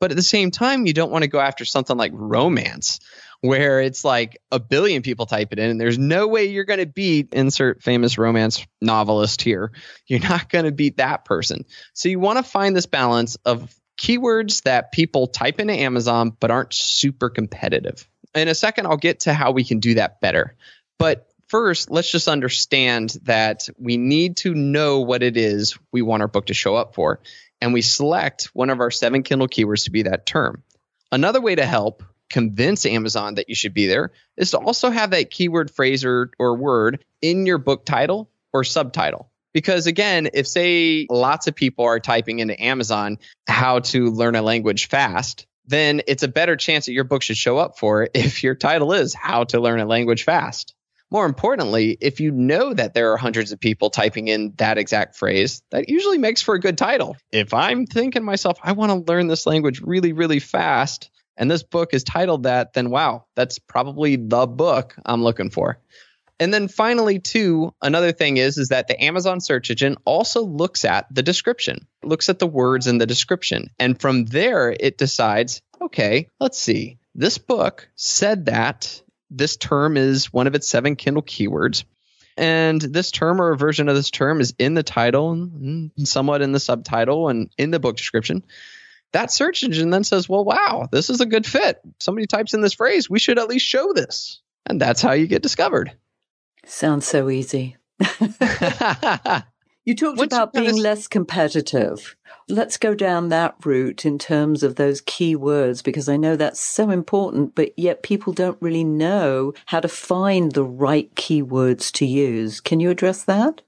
But 0.00 0.10
at 0.10 0.16
the 0.16 0.22
same 0.22 0.50
time, 0.50 0.86
you 0.86 0.92
don't 0.92 1.12
want 1.12 1.22
to 1.22 1.28
go 1.28 1.38
after 1.38 1.64
something 1.64 1.96
like 1.96 2.12
romance, 2.14 2.98
where 3.42 3.80
it's 3.80 4.04
like 4.04 4.38
a 4.52 4.60
billion 4.60 5.02
people 5.02 5.26
type 5.26 5.52
it 5.52 5.58
in, 5.58 5.70
and 5.70 5.80
there's 5.80 5.98
no 5.98 6.28
way 6.28 6.46
you're 6.46 6.64
going 6.64 6.78
to 6.78 6.86
beat 6.86 7.34
insert 7.34 7.82
famous 7.82 8.16
romance 8.16 8.64
novelist 8.80 9.42
here. 9.42 9.72
You're 10.06 10.20
not 10.20 10.48
going 10.48 10.64
to 10.64 10.72
beat 10.72 10.98
that 10.98 11.24
person. 11.24 11.64
So 11.92 12.08
you 12.08 12.20
want 12.20 12.38
to 12.38 12.42
find 12.42 12.74
this 12.76 12.86
balance 12.86 13.36
of 13.44 13.74
keywords 14.00 14.62
that 14.62 14.92
people 14.92 15.26
type 15.26 15.60
into 15.60 15.74
Amazon 15.74 16.36
but 16.38 16.50
aren't 16.50 16.72
super 16.72 17.30
competitive. 17.30 18.08
In 18.34 18.48
a 18.48 18.54
second, 18.54 18.86
I'll 18.86 18.96
get 18.96 19.20
to 19.20 19.34
how 19.34 19.50
we 19.50 19.64
can 19.64 19.80
do 19.80 19.94
that 19.94 20.20
better. 20.20 20.54
But 20.98 21.28
first, 21.48 21.90
let's 21.90 22.10
just 22.10 22.28
understand 22.28 23.18
that 23.24 23.68
we 23.78 23.96
need 23.96 24.38
to 24.38 24.54
know 24.54 25.00
what 25.00 25.22
it 25.22 25.36
is 25.36 25.76
we 25.92 26.02
want 26.02 26.22
our 26.22 26.28
book 26.28 26.46
to 26.46 26.54
show 26.54 26.76
up 26.76 26.94
for 26.94 27.20
and 27.60 27.72
we 27.72 27.82
select 27.82 28.50
one 28.54 28.70
of 28.70 28.80
our 28.80 28.90
seven 28.90 29.22
Kindle 29.22 29.48
keywords 29.48 29.84
to 29.84 29.90
be 29.90 30.02
that 30.02 30.26
term. 30.26 30.62
Another 31.10 31.40
way 31.40 31.54
to 31.54 31.66
help 31.66 32.02
convince 32.32 32.84
Amazon 32.86 33.36
that 33.36 33.48
you 33.48 33.54
should 33.54 33.74
be 33.74 33.86
there 33.86 34.10
is 34.36 34.50
to 34.50 34.58
also 34.58 34.90
have 34.90 35.10
that 35.10 35.30
keyword 35.30 35.70
phrase 35.70 36.04
or, 36.04 36.30
or 36.38 36.56
word 36.56 37.04
in 37.20 37.46
your 37.46 37.58
book 37.58 37.84
title 37.84 38.30
or 38.52 38.64
subtitle. 38.64 39.30
Because 39.52 39.86
again, 39.86 40.30
if 40.32 40.48
say 40.48 41.06
lots 41.10 41.46
of 41.46 41.54
people 41.54 41.84
are 41.84 42.00
typing 42.00 42.38
into 42.38 42.60
Amazon 42.60 43.18
how 43.46 43.80
to 43.80 44.10
learn 44.10 44.34
a 44.34 44.42
language 44.42 44.88
fast, 44.88 45.46
then 45.66 46.02
it's 46.08 46.22
a 46.22 46.28
better 46.28 46.56
chance 46.56 46.86
that 46.86 46.92
your 46.92 47.04
book 47.04 47.22
should 47.22 47.36
show 47.36 47.58
up 47.58 47.78
for 47.78 48.02
it 48.02 48.12
if 48.14 48.42
your 48.42 48.54
title 48.54 48.92
is 48.92 49.14
how 49.14 49.44
to 49.44 49.60
learn 49.60 49.78
a 49.78 49.86
language 49.86 50.24
fast. 50.24 50.74
More 51.10 51.26
importantly, 51.26 51.98
if 52.00 52.20
you 52.20 52.30
know 52.30 52.72
that 52.72 52.94
there 52.94 53.12
are 53.12 53.18
hundreds 53.18 53.52
of 53.52 53.60
people 53.60 53.90
typing 53.90 54.28
in 54.28 54.54
that 54.56 54.78
exact 54.78 55.14
phrase, 55.14 55.62
that 55.70 55.90
usually 55.90 56.16
makes 56.16 56.40
for 56.40 56.54
a 56.54 56.60
good 56.60 56.78
title. 56.78 57.18
If 57.30 57.52
I'm 57.52 57.84
thinking 57.84 58.24
myself, 58.24 58.58
I 58.62 58.72
want 58.72 58.92
to 58.92 59.12
learn 59.12 59.26
this 59.26 59.46
language 59.46 59.82
really, 59.82 60.14
really 60.14 60.38
fast, 60.38 61.10
and 61.36 61.50
this 61.50 61.62
book 61.62 61.94
is 61.94 62.04
titled 62.04 62.44
that, 62.44 62.72
then 62.74 62.90
wow, 62.90 63.24
that's 63.34 63.58
probably 63.58 64.16
the 64.16 64.46
book 64.46 64.94
I'm 65.04 65.22
looking 65.22 65.50
for. 65.50 65.78
And 66.40 66.52
then 66.52 66.66
finally, 66.66 67.20
too, 67.20 67.72
another 67.82 68.10
thing 68.10 68.36
is 68.36 68.58
is 68.58 68.68
that 68.68 68.88
the 68.88 69.00
Amazon 69.00 69.40
search 69.40 69.70
engine 69.70 69.96
also 70.04 70.42
looks 70.42 70.84
at 70.84 71.06
the 71.14 71.22
description, 71.22 71.86
looks 72.02 72.28
at 72.28 72.38
the 72.38 72.46
words 72.46 72.86
in 72.86 72.98
the 72.98 73.06
description, 73.06 73.70
and 73.78 74.00
from 74.00 74.24
there 74.24 74.74
it 74.78 74.98
decides, 74.98 75.62
okay, 75.80 76.28
let's 76.40 76.58
see. 76.58 76.98
This 77.14 77.38
book 77.38 77.88
said 77.94 78.46
that 78.46 79.02
this 79.30 79.56
term 79.56 79.96
is 79.96 80.32
one 80.32 80.46
of 80.46 80.54
its 80.54 80.68
seven 80.68 80.96
Kindle 80.96 81.22
keywords. 81.22 81.84
And 82.36 82.80
this 82.80 83.10
term 83.10 83.40
or 83.40 83.52
a 83.52 83.56
version 83.56 83.88
of 83.88 83.94
this 83.94 84.10
term 84.10 84.40
is 84.40 84.54
in 84.58 84.74
the 84.74 84.82
title 84.82 85.32
and 85.32 85.90
somewhat 86.04 86.42
in 86.42 86.52
the 86.52 86.60
subtitle 86.60 87.28
and 87.28 87.50
in 87.58 87.70
the 87.70 87.78
book 87.78 87.96
description. 87.96 88.42
That 89.12 89.30
search 89.30 89.62
engine 89.62 89.90
then 89.90 90.04
says, 90.04 90.28
well, 90.28 90.44
wow, 90.44 90.88
this 90.90 91.10
is 91.10 91.20
a 91.20 91.26
good 91.26 91.46
fit. 91.46 91.80
Somebody 92.00 92.26
types 92.26 92.54
in 92.54 92.62
this 92.62 92.74
phrase. 92.74 93.10
We 93.10 93.18
should 93.18 93.38
at 93.38 93.48
least 93.48 93.66
show 93.66 93.92
this. 93.92 94.40
And 94.66 94.80
that's 94.80 95.02
how 95.02 95.12
you 95.12 95.26
get 95.26 95.42
discovered. 95.42 95.92
Sounds 96.64 97.06
so 97.06 97.28
easy. 97.28 97.76
you 99.84 99.94
talked 99.94 100.18
Once 100.18 100.32
about 100.32 100.52
being 100.52 100.76
less 100.76 101.08
competitive. 101.08 102.16
Let's 102.48 102.76
go 102.76 102.94
down 102.94 103.28
that 103.28 103.56
route 103.64 104.04
in 104.04 104.18
terms 104.18 104.62
of 104.62 104.76
those 104.76 105.00
key 105.00 105.36
words 105.36 105.82
because 105.82 106.08
I 106.08 106.16
know 106.16 106.36
that's 106.36 106.60
so 106.60 106.90
important, 106.90 107.54
but 107.54 107.78
yet 107.78 108.02
people 108.02 108.32
don't 108.32 108.60
really 108.60 108.84
know 108.84 109.52
how 109.66 109.80
to 109.80 109.88
find 109.88 110.52
the 110.52 110.64
right 110.64 111.12
keywords 111.14 111.92
to 111.92 112.06
use. 112.06 112.60
Can 112.60 112.80
you 112.80 112.90
address 112.90 113.24
that? 113.24 113.62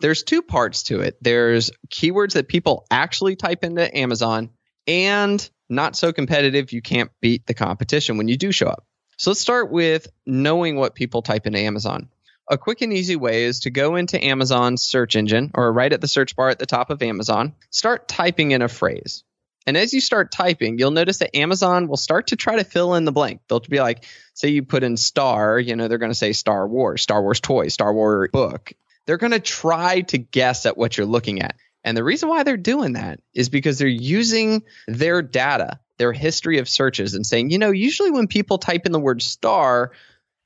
There's 0.00 0.22
two 0.22 0.42
parts 0.42 0.82
to 0.84 1.00
it. 1.00 1.16
There's 1.22 1.70
keywords 1.88 2.34
that 2.34 2.48
people 2.48 2.86
actually 2.90 3.36
type 3.36 3.64
into 3.64 3.96
Amazon 3.96 4.50
and 4.86 5.48
not 5.68 5.96
so 5.96 6.12
competitive 6.12 6.72
you 6.72 6.82
can't 6.82 7.10
beat 7.20 7.46
the 7.46 7.54
competition 7.54 8.16
when 8.16 8.28
you 8.28 8.36
do 8.36 8.52
show 8.52 8.68
up. 8.68 8.84
So 9.16 9.30
let's 9.30 9.40
start 9.40 9.70
with 9.70 10.08
knowing 10.26 10.76
what 10.76 10.94
people 10.94 11.22
type 11.22 11.46
into 11.46 11.58
Amazon. 11.58 12.08
A 12.48 12.58
quick 12.58 12.82
and 12.82 12.92
easy 12.92 13.16
way 13.16 13.44
is 13.44 13.60
to 13.60 13.70
go 13.70 13.96
into 13.96 14.22
Amazon's 14.24 14.82
search 14.82 15.16
engine 15.16 15.50
or 15.54 15.72
right 15.72 15.92
at 15.92 16.00
the 16.00 16.06
search 16.06 16.36
bar 16.36 16.48
at 16.48 16.58
the 16.58 16.66
top 16.66 16.90
of 16.90 17.02
Amazon, 17.02 17.54
start 17.70 18.06
typing 18.06 18.52
in 18.52 18.62
a 18.62 18.68
phrase. 18.68 19.24
And 19.66 19.76
as 19.76 19.92
you 19.92 20.00
start 20.00 20.30
typing, 20.30 20.78
you'll 20.78 20.92
notice 20.92 21.18
that 21.18 21.36
Amazon 21.36 21.88
will 21.88 21.96
start 21.96 22.28
to 22.28 22.36
try 22.36 22.56
to 22.56 22.62
fill 22.64 22.94
in 22.94 23.04
the 23.04 23.10
blank. 23.10 23.40
They'll 23.48 23.58
be 23.58 23.80
like, 23.80 24.04
say 24.34 24.50
you 24.50 24.62
put 24.62 24.84
in 24.84 24.96
star, 24.96 25.58
you 25.58 25.74
know, 25.74 25.88
they're 25.88 25.98
going 25.98 26.12
to 26.12 26.14
say 26.14 26.32
Star 26.32 26.68
Wars, 26.68 27.02
Star 27.02 27.20
Wars 27.20 27.40
toy, 27.40 27.66
Star 27.68 27.92
Wars 27.92 28.30
book. 28.32 28.72
They're 29.06 29.16
going 29.16 29.32
to 29.32 29.40
try 29.40 30.02
to 30.02 30.18
guess 30.18 30.66
at 30.66 30.76
what 30.76 30.96
you're 30.96 31.06
looking 31.06 31.42
at. 31.42 31.56
And 31.86 31.96
the 31.96 32.02
reason 32.02 32.28
why 32.28 32.42
they're 32.42 32.56
doing 32.56 32.94
that 32.94 33.20
is 33.32 33.48
because 33.48 33.78
they're 33.78 33.86
using 33.86 34.64
their 34.88 35.22
data, 35.22 35.78
their 35.98 36.12
history 36.12 36.58
of 36.58 36.68
searches, 36.68 37.14
and 37.14 37.24
saying, 37.24 37.50
you 37.50 37.58
know, 37.58 37.70
usually 37.70 38.10
when 38.10 38.26
people 38.26 38.58
type 38.58 38.86
in 38.86 38.92
the 38.92 38.98
word 38.98 39.22
star, 39.22 39.92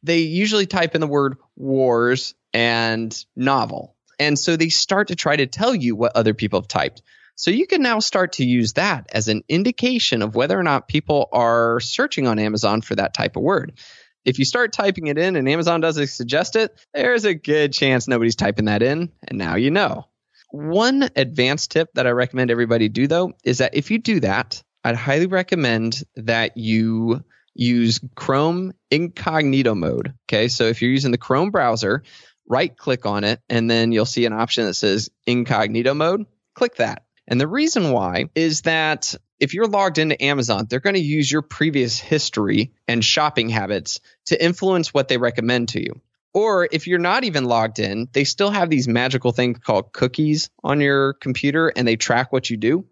they 0.02 0.18
usually 0.18 0.66
type 0.66 0.94
in 0.94 1.00
the 1.00 1.06
word 1.06 1.38
wars 1.56 2.34
and 2.52 3.24
novel. 3.34 3.96
And 4.18 4.38
so 4.38 4.54
they 4.54 4.68
start 4.68 5.08
to 5.08 5.16
try 5.16 5.34
to 5.34 5.46
tell 5.46 5.74
you 5.74 5.96
what 5.96 6.14
other 6.14 6.34
people 6.34 6.60
have 6.60 6.68
typed. 6.68 7.00
So 7.36 7.50
you 7.50 7.66
can 7.66 7.80
now 7.80 8.00
start 8.00 8.34
to 8.34 8.44
use 8.44 8.74
that 8.74 9.06
as 9.10 9.28
an 9.28 9.42
indication 9.48 10.20
of 10.20 10.34
whether 10.34 10.58
or 10.58 10.62
not 10.62 10.88
people 10.88 11.30
are 11.32 11.80
searching 11.80 12.26
on 12.26 12.38
Amazon 12.38 12.82
for 12.82 12.96
that 12.96 13.14
type 13.14 13.36
of 13.36 13.42
word. 13.42 13.78
If 14.26 14.38
you 14.38 14.44
start 14.44 14.74
typing 14.74 15.06
it 15.06 15.16
in 15.16 15.36
and 15.36 15.48
Amazon 15.48 15.80
doesn't 15.80 16.08
suggest 16.08 16.54
it, 16.54 16.78
there's 16.92 17.24
a 17.24 17.32
good 17.32 17.72
chance 17.72 18.06
nobody's 18.06 18.36
typing 18.36 18.66
that 18.66 18.82
in, 18.82 19.10
and 19.26 19.38
now 19.38 19.54
you 19.54 19.70
know. 19.70 20.09
One 20.50 21.08
advanced 21.16 21.70
tip 21.70 21.88
that 21.94 22.06
I 22.06 22.10
recommend 22.10 22.50
everybody 22.50 22.88
do 22.88 23.06
though 23.06 23.32
is 23.44 23.58
that 23.58 23.74
if 23.74 23.90
you 23.90 23.98
do 23.98 24.20
that, 24.20 24.62
I'd 24.82 24.96
highly 24.96 25.26
recommend 25.26 26.02
that 26.16 26.56
you 26.56 27.22
use 27.54 28.00
Chrome 28.14 28.72
incognito 28.90 29.74
mode. 29.74 30.14
Okay, 30.28 30.48
so 30.48 30.64
if 30.64 30.82
you're 30.82 30.90
using 30.90 31.10
the 31.10 31.18
Chrome 31.18 31.50
browser, 31.50 32.02
right 32.48 32.76
click 32.76 33.06
on 33.06 33.24
it, 33.24 33.40
and 33.48 33.70
then 33.70 33.92
you'll 33.92 34.06
see 34.06 34.26
an 34.26 34.32
option 34.32 34.64
that 34.64 34.74
says 34.74 35.10
incognito 35.26 35.94
mode. 35.94 36.26
Click 36.54 36.76
that. 36.76 37.04
And 37.28 37.40
the 37.40 37.48
reason 37.48 37.92
why 37.92 38.26
is 38.34 38.62
that 38.62 39.14
if 39.38 39.54
you're 39.54 39.68
logged 39.68 39.98
into 39.98 40.22
Amazon, 40.22 40.66
they're 40.68 40.80
going 40.80 40.96
to 40.96 41.00
use 41.00 41.30
your 41.30 41.42
previous 41.42 41.98
history 41.98 42.72
and 42.88 43.04
shopping 43.04 43.48
habits 43.48 44.00
to 44.26 44.42
influence 44.42 44.92
what 44.92 45.08
they 45.08 45.16
recommend 45.16 45.70
to 45.70 45.80
you. 45.80 46.00
Or 46.32 46.68
if 46.70 46.86
you're 46.86 46.98
not 46.98 47.24
even 47.24 47.44
logged 47.44 47.80
in, 47.80 48.08
they 48.12 48.24
still 48.24 48.50
have 48.50 48.70
these 48.70 48.86
magical 48.86 49.32
things 49.32 49.58
called 49.58 49.92
cookies 49.92 50.50
on 50.62 50.80
your 50.80 51.14
computer 51.14 51.72
and 51.74 51.86
they 51.88 51.96
track 51.96 52.32
what 52.32 52.48
you 52.50 52.56
do 52.56 52.86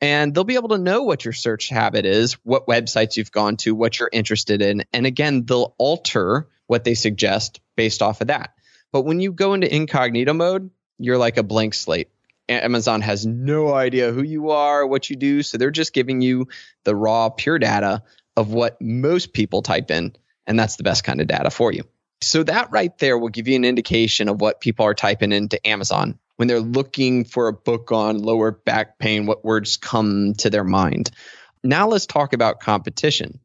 and 0.00 0.34
they'll 0.34 0.44
be 0.44 0.54
able 0.54 0.70
to 0.70 0.78
know 0.78 1.02
what 1.02 1.24
your 1.24 1.32
search 1.32 1.68
habit 1.68 2.06
is, 2.06 2.34
what 2.44 2.66
websites 2.66 3.16
you've 3.16 3.32
gone 3.32 3.56
to, 3.58 3.74
what 3.74 3.98
you're 3.98 4.10
interested 4.12 4.62
in. 4.62 4.84
And 4.92 5.06
again, 5.06 5.44
they'll 5.44 5.74
alter 5.78 6.48
what 6.66 6.84
they 6.84 6.94
suggest 6.94 7.60
based 7.76 8.00
off 8.00 8.20
of 8.20 8.28
that. 8.28 8.54
But 8.92 9.02
when 9.02 9.20
you 9.20 9.32
go 9.32 9.54
into 9.54 9.72
incognito 9.72 10.32
mode, 10.32 10.70
you're 10.98 11.18
like 11.18 11.36
a 11.36 11.42
blank 11.42 11.74
slate. 11.74 12.08
Amazon 12.48 13.00
has 13.02 13.26
no 13.26 13.72
idea 13.72 14.10
who 14.10 14.22
you 14.22 14.50
are, 14.50 14.86
what 14.86 15.08
you 15.08 15.16
do. 15.16 15.42
So 15.42 15.58
they're 15.58 15.70
just 15.70 15.92
giving 15.92 16.20
you 16.20 16.48
the 16.84 16.96
raw, 16.96 17.28
pure 17.28 17.58
data 17.58 18.02
of 18.36 18.52
what 18.52 18.80
most 18.80 19.32
people 19.32 19.62
type 19.62 19.90
in. 19.90 20.16
And 20.46 20.58
that's 20.58 20.76
the 20.76 20.82
best 20.82 21.04
kind 21.04 21.20
of 21.20 21.28
data 21.28 21.50
for 21.50 21.72
you. 21.72 21.84
So 22.22 22.42
that 22.42 22.70
right 22.70 22.96
there 22.98 23.18
will 23.18 23.28
give 23.28 23.48
you 23.48 23.56
an 23.56 23.64
indication 23.64 24.28
of 24.28 24.40
what 24.40 24.60
people 24.60 24.84
are 24.86 24.94
typing 24.94 25.32
into 25.32 25.64
Amazon 25.66 26.18
when 26.36 26.48
they're 26.48 26.60
looking 26.60 27.24
for 27.24 27.48
a 27.48 27.52
book 27.52 27.92
on 27.92 28.22
lower 28.22 28.50
back 28.50 28.98
pain, 28.98 29.26
what 29.26 29.44
words 29.44 29.76
come 29.76 30.32
to 30.34 30.48
their 30.48 30.64
mind. 30.64 31.10
Now 31.62 31.88
let's 31.88 32.06
talk 32.06 32.32
about 32.32 32.60
competition. 32.60 33.40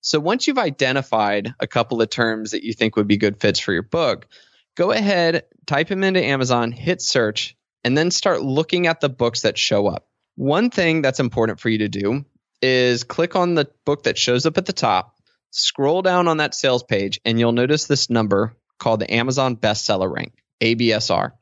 So 0.00 0.20
once 0.20 0.46
you've 0.46 0.56
identified 0.56 1.52
a 1.58 1.66
couple 1.66 2.00
of 2.00 2.10
terms 2.10 2.52
that 2.52 2.62
you 2.62 2.72
think 2.72 2.94
would 2.94 3.08
be 3.08 3.16
good 3.16 3.40
fits 3.40 3.58
for 3.58 3.72
your 3.72 3.82
book, 3.82 4.28
go 4.76 4.92
ahead, 4.92 5.42
type 5.66 5.88
them 5.88 6.04
into 6.04 6.22
Amazon, 6.22 6.70
hit 6.70 7.02
search, 7.02 7.56
and 7.82 7.98
then 7.98 8.12
start 8.12 8.42
looking 8.42 8.86
at 8.86 9.00
the 9.00 9.08
books 9.08 9.40
that 9.40 9.58
show 9.58 9.88
up. 9.88 10.06
One 10.36 10.70
thing 10.70 11.02
that's 11.02 11.18
important 11.18 11.58
for 11.58 11.68
you 11.68 11.78
to 11.78 11.88
do 11.88 12.24
is 12.62 13.02
click 13.02 13.34
on 13.34 13.54
the 13.54 13.68
book 13.84 14.04
that 14.04 14.18
shows 14.18 14.46
up 14.46 14.56
at 14.56 14.66
the 14.66 14.72
top, 14.72 15.15
scroll 15.56 16.02
down 16.02 16.28
on 16.28 16.36
that 16.36 16.54
sales 16.54 16.82
page, 16.82 17.20
and 17.24 17.38
you'll 17.38 17.52
notice 17.52 17.86
this 17.86 18.10
number 18.10 18.56
called 18.78 19.00
the 19.00 19.12
Amazon 19.12 19.56
bestseller 19.56 20.12
rank, 20.12 20.34
ABSR. 20.60 21.32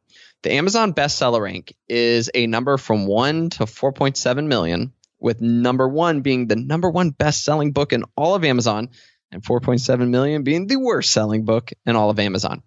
The 0.42 0.52
Amazon 0.52 0.94
bestseller 0.94 1.40
rank 1.40 1.74
is 1.88 2.30
a 2.34 2.46
number 2.46 2.76
from 2.76 3.06
1 3.06 3.50
to 3.50 3.64
4.7 3.64 4.46
million, 4.46 4.92
with 5.18 5.40
number 5.40 5.88
1 5.88 6.20
being 6.20 6.46
the 6.46 6.56
number 6.56 6.90
one 6.90 7.10
best-selling 7.10 7.72
book 7.72 7.92
in 7.92 8.04
all 8.16 8.34
of 8.34 8.44
Amazon 8.44 8.90
and 9.32 9.42
4.7 9.42 10.08
million 10.10 10.42
being 10.42 10.66
the 10.66 10.76
worst 10.76 11.10
selling 11.10 11.44
book 11.44 11.72
in 11.86 11.96
all 11.96 12.10
of 12.10 12.18
Amazon. 12.18 12.62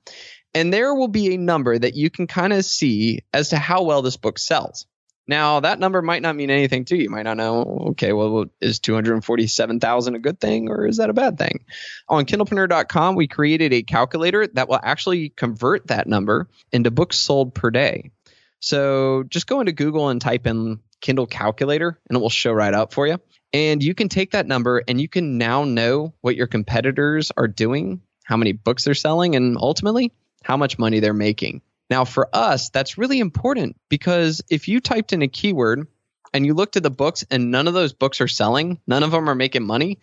And 0.54 0.74
there 0.74 0.96
will 0.96 1.08
be 1.08 1.34
a 1.34 1.38
number 1.38 1.78
that 1.78 1.96
you 1.96 2.10
can 2.10 2.28
kind 2.28 2.52
of 2.52 2.66
see 2.66 3.20
as 3.32 3.50
to 3.50 3.58
how 3.58 3.84
well 3.84 4.02
this 4.02 4.18
book 4.18 4.40
sells. 4.40 4.88
Now, 5.28 5.60
that 5.60 5.80
number 5.80 6.02
might 6.02 6.22
not 6.22 6.36
mean 6.36 6.50
anything 6.50 6.86
to 6.86 6.96
you. 6.96 7.04
You 7.04 7.10
might 7.10 7.24
not 7.24 7.38
know, 7.38 7.88
okay, 7.90 8.14
well, 8.14 8.46
is 8.62 8.80
247,000 8.80 10.16
a 10.16 10.20
good 10.20 10.40
thing 10.40 10.70
or 10.70 10.88
is 10.88 10.98
that 10.98 11.10
a 11.10 11.14
bad 11.14 11.38
thing? 11.38 11.66
On 12.08 12.26
kindlepreneur.com, 12.26 13.16
we 13.16 13.28
created 13.28 13.74
a 13.74 13.84
calculator 13.84 14.48
that 14.48 14.70
will 14.70 14.80
actually 14.82 15.30
convert 15.30 15.88
that 15.88 16.08
number 16.08 16.48
into 16.72 16.92
books 16.92 17.18
sold 17.18 17.54
per 17.54 17.72
day. 17.72 18.12
So 18.60 19.24
just 19.28 19.48
go 19.48 19.60
into 19.60 19.74
Google 19.74 20.10
and 20.10 20.22
type 20.22 20.48
in 20.48 20.80
Kindle 21.02 21.28
calculator 21.28 22.00
and 22.10 22.18
it 22.18 22.22
will 22.22 22.30
show 22.30 22.54
right 22.54 22.74
up 22.74 22.94
for 22.94 23.06
you. 23.06 23.20
And 23.54 23.84
you 23.84 23.94
can 23.94 24.10
take 24.10 24.32
that 24.32 24.48
number 24.48 24.82
and 24.88 25.00
you 25.00 25.08
can 25.08 25.38
now 25.38 25.64
know 25.64 26.14
what 26.22 26.36
your 26.36 26.48
competitors 26.48 27.32
are 27.36 27.48
doing, 27.48 28.02
how 28.24 28.38
many 28.38 28.54
books 28.54 28.86
they're 28.86 28.94
selling, 28.94 29.36
and 29.36 29.58
ultimately 29.60 30.12
how 30.44 30.58
much 30.58 30.80
money 30.80 31.00
they're 31.00 31.14
making. 31.14 31.62
Now, 31.90 32.06
for 32.06 32.30
us, 32.34 32.70
that's 32.70 32.98
really 32.98 33.20
important 33.20 33.78
because 33.90 34.42
if 34.50 34.68
you 34.68 34.80
typed 34.82 35.14
in 35.14 35.22
a 35.22 35.28
keyword 35.28 35.88
and 36.34 36.46
you 36.46 36.54
looked 36.54 36.76
at 36.76 36.84
the 36.84 36.90
books 36.90 37.24
and 37.32 37.52
none 37.52 37.68
of 37.68 37.74
those 37.74 37.94
books 37.94 38.20
are 38.20 38.28
selling, 38.28 38.80
none 38.88 39.04
of 39.04 39.12
them 39.12 39.30
are 39.30 39.36
making 39.36 39.66
money, 39.66 40.00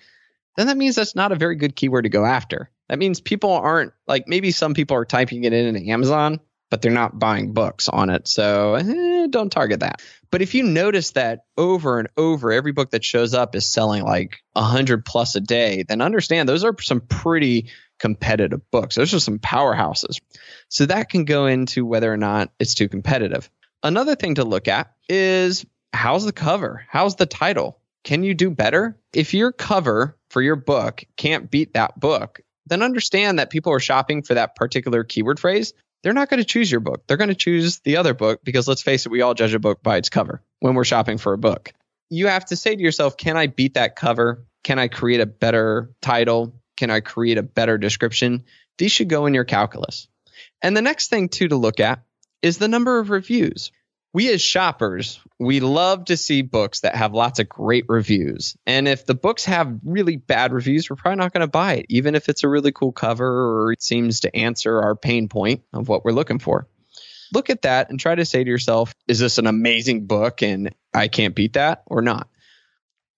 then 0.57 0.69
that 0.69 0.76
means 0.76 0.95
that's 0.95 1.14
not 1.14 1.33
a 1.33 1.37
very 1.37 1.57
good 1.57 1.76
keyword 1.76 2.05
to 2.05 2.11
go 2.11 2.25
after. 2.25 2.71
That 2.88 2.99
means 2.99 3.21
people 3.21 3.53
aren't 3.53 3.93
like 4.07 4.29
maybe 4.29 4.50
some 4.50 4.75
people 4.75 4.97
are 4.97 5.05
typing 5.05 5.45
it 5.45 5.53
in 5.53 5.76
in 5.76 5.88
Amazon, 5.88 6.41
but 6.71 6.83
they're 6.83 6.92
not 6.92 7.18
buying 7.18 7.52
books 7.52 7.88
on 7.88 8.11
it. 8.11 8.26
So 8.26 8.75
eh, 8.75 9.26
don't 9.28 9.50
target 9.50 9.80
that. 9.80 10.02
But 10.30 10.42
if 10.42 10.54
you 10.54 10.64
notice 10.64 11.12
that 11.12 11.44
over 11.56 11.99
and 11.99 12.09
over, 12.16 12.50
every 12.50 12.73
book 12.73 12.90
that 12.90 13.04
shows 13.04 13.35
up 13.35 13.54
is 13.54 13.64
selling 13.64 14.02
like 14.02 14.42
100 14.54 15.04
plus 15.04 15.37
a 15.37 15.40
day, 15.40 15.85
then 15.87 16.00
understand 16.00 16.49
those 16.49 16.64
are 16.64 16.75
some 16.80 17.00
pretty 17.00 17.71
competitive 17.99 18.68
books. 18.71 18.97
Those 18.97 19.14
are 19.14 19.21
some 19.21 19.38
powerhouses. 19.38 20.21
So 20.68 20.87
that 20.87 21.09
can 21.09 21.25
go 21.25 21.47
into 21.47 21.87
whether 21.87 22.12
or 22.12 22.16
not 22.16 22.50
it's 22.59 22.75
too 22.75 22.88
competitive. 22.88 23.49
Another 23.83 24.16
thing 24.16 24.37
to 24.37 24.44
look 24.44 24.66
at 24.66 24.92
is 25.09 25.64
how's 25.92 26.25
the 26.25 26.33
cover? 26.33 26.85
How's 26.88 27.16
the 27.16 27.26
title? 27.26 27.78
Can 28.02 28.23
you 28.23 28.35
do 28.35 28.50
better? 28.50 28.99
If 29.12 29.35
your 29.35 29.52
cover 29.52 30.16
for 30.30 30.42
your 30.42 30.56
book 30.56 31.04
can't 31.16 31.50
beat 31.50 31.75
that 31.75 31.99
book, 31.99 32.40
then 32.66 32.83
understand 32.83 33.38
that 33.38 33.50
people 33.50 33.73
are 33.73 33.80
shopping 33.80 34.23
for 34.23 34.35
that 34.35 34.56
particular 34.56 35.04
keyword 35.04 35.38
phrase. 35.38 35.73
They're 36.04 36.12
not 36.12 36.28
going 36.28 36.38
to 36.38 36.44
choose 36.44 36.70
your 36.70 36.80
book. 36.80 37.06
They're 37.06 37.16
going 37.16 37.28
to 37.28 37.34
choose 37.34 37.78
the 37.78 37.96
other 37.96 38.12
book 38.12 38.40
because 38.44 38.68
let's 38.68 38.82
face 38.82 39.06
it, 39.06 39.08
we 39.08 39.23
all 39.23 39.32
judge 39.32 39.54
a 39.54 39.58
book 39.58 39.82
by 39.82 39.96
its 39.96 40.11
cover 40.11 40.42
when 40.61 40.75
we're 40.75 40.84
shopping 40.84 41.16
for 41.16 41.32
a 41.32 41.38
book. 41.38 41.73
You 42.11 42.26
have 42.26 42.44
to 42.46 42.56
say 42.56 42.76
to 42.76 42.82
yourself, 42.82 43.16
can 43.16 43.38
I 43.38 43.46
beat 43.46 43.75
that 43.75 43.96
cover? 43.96 44.44
Can 44.62 44.78
I 44.78 44.88
create 44.88 45.20
a 45.20 45.26
better 45.26 45.94
title? 46.02 46.61
Can 46.76 46.90
I 46.90 47.00
create 47.00 47.38
a 47.38 47.42
better 47.42 47.78
description? 47.78 48.44
These 48.76 48.92
should 48.92 49.08
go 49.08 49.25
in 49.25 49.32
your 49.32 49.44
calculus. 49.44 50.06
And 50.61 50.76
the 50.76 50.82
next 50.82 51.08
thing, 51.08 51.30
too, 51.30 51.49
to 51.49 51.56
look 51.56 51.80
at 51.80 52.02
is 52.42 52.58
the 52.58 52.68
number 52.68 52.99
of 52.99 53.08
reviews. 53.08 53.73
We 54.14 54.33
as 54.33 54.40
shoppers, 54.40 55.21
we 55.38 55.61
love 55.61 56.06
to 56.06 56.16
see 56.16 56.42
books 56.42 56.80
that 56.80 56.94
have 56.94 57.12
lots 57.12 57.40
of 57.40 57.49
great 57.49 57.85
reviews. 57.88 58.56
And 58.64 58.88
if 58.88 59.04
the 59.04 59.14
books 59.14 59.44
have 59.44 59.80
really 59.85 60.16
bad 60.16 60.52
reviews, 60.52 60.88
we're 60.88 60.97
probably 60.97 61.16
not 61.16 61.33
going 61.33 61.40
to 61.42 61.49
buy 61.49 61.75
it, 61.75 61.87
even 61.88 62.14
if 62.14 62.28
it's 62.28 62.44
a 62.44 62.49
really 62.49 62.73
cool 62.73 62.92
cover 62.92 63.26
or 63.26 63.73
it 63.73 63.83
seems 63.83 64.21
to 64.21 64.35
answer 64.35 64.80
our 64.80 64.94
pain 64.94 65.28
point 65.28 65.64
of 65.73 65.88
what 65.88 66.04
we're 66.04 66.12
looking 66.12 66.38
for. 66.38 66.68
Look 67.35 67.50
at 67.50 67.62
that 67.62 67.90
and 67.90 67.99
try 67.99 68.14
to 68.14 68.25
say 68.25 68.44
to 68.44 68.49
yourself, 68.49 68.94
is 69.09 69.18
this 69.18 69.38
an 69.38 69.49
amazing 69.49 70.06
book 70.06 70.42
and 70.42 70.75
I 70.94 71.09
can't 71.09 71.35
beat 71.35 71.54
that 71.54 71.83
or 71.87 72.00
not? 72.00 72.28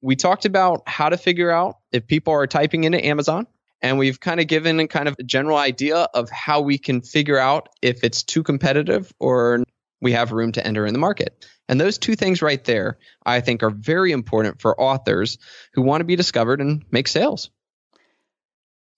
we 0.07 0.17
talked 0.17 0.45
about 0.45 0.89
how 0.89 1.09
to 1.09 1.17
figure 1.17 1.51
out 1.51 1.79
if 1.93 2.07
people 2.07 2.33
are 2.33 2.47
typing 2.47 2.85
into 2.85 3.05
Amazon. 3.05 3.47
And 3.83 3.99
we've 3.99 4.19
kind 4.19 4.41
of 4.41 4.47
given 4.47 4.87
kind 4.89 5.09
of 5.09 5.17
a 5.19 5.23
general 5.23 5.59
idea 5.59 5.97
of 5.97 6.31
how 6.31 6.63
we 6.63 6.79
can 6.79 7.03
figure 7.03 7.39
out 7.39 7.69
if 7.83 8.05
it's 8.05 8.23
too 8.23 8.43
competitive 8.43 9.13
or 9.19 9.65
we 10.01 10.13
have 10.13 10.33
room 10.33 10.53
to 10.53 10.67
enter 10.67 10.87
in 10.87 10.93
the 10.93 10.99
market. 10.99 11.47
And 11.69 11.81
those 11.81 11.99
two 11.99 12.15
things 12.15 12.43
right 12.43 12.63
there, 12.65 12.99
I 13.25 13.41
think, 13.41 13.63
are 13.63 13.71
very 13.71 14.13
important 14.13 14.61
for 14.61 14.81
authors 14.81 15.39
who 15.75 15.83
want 15.83 16.01
to 16.01 16.05
be 16.05 16.17
discovered 16.17 16.61
and 16.61 16.85
make 16.91 17.09
sales. 17.09 17.51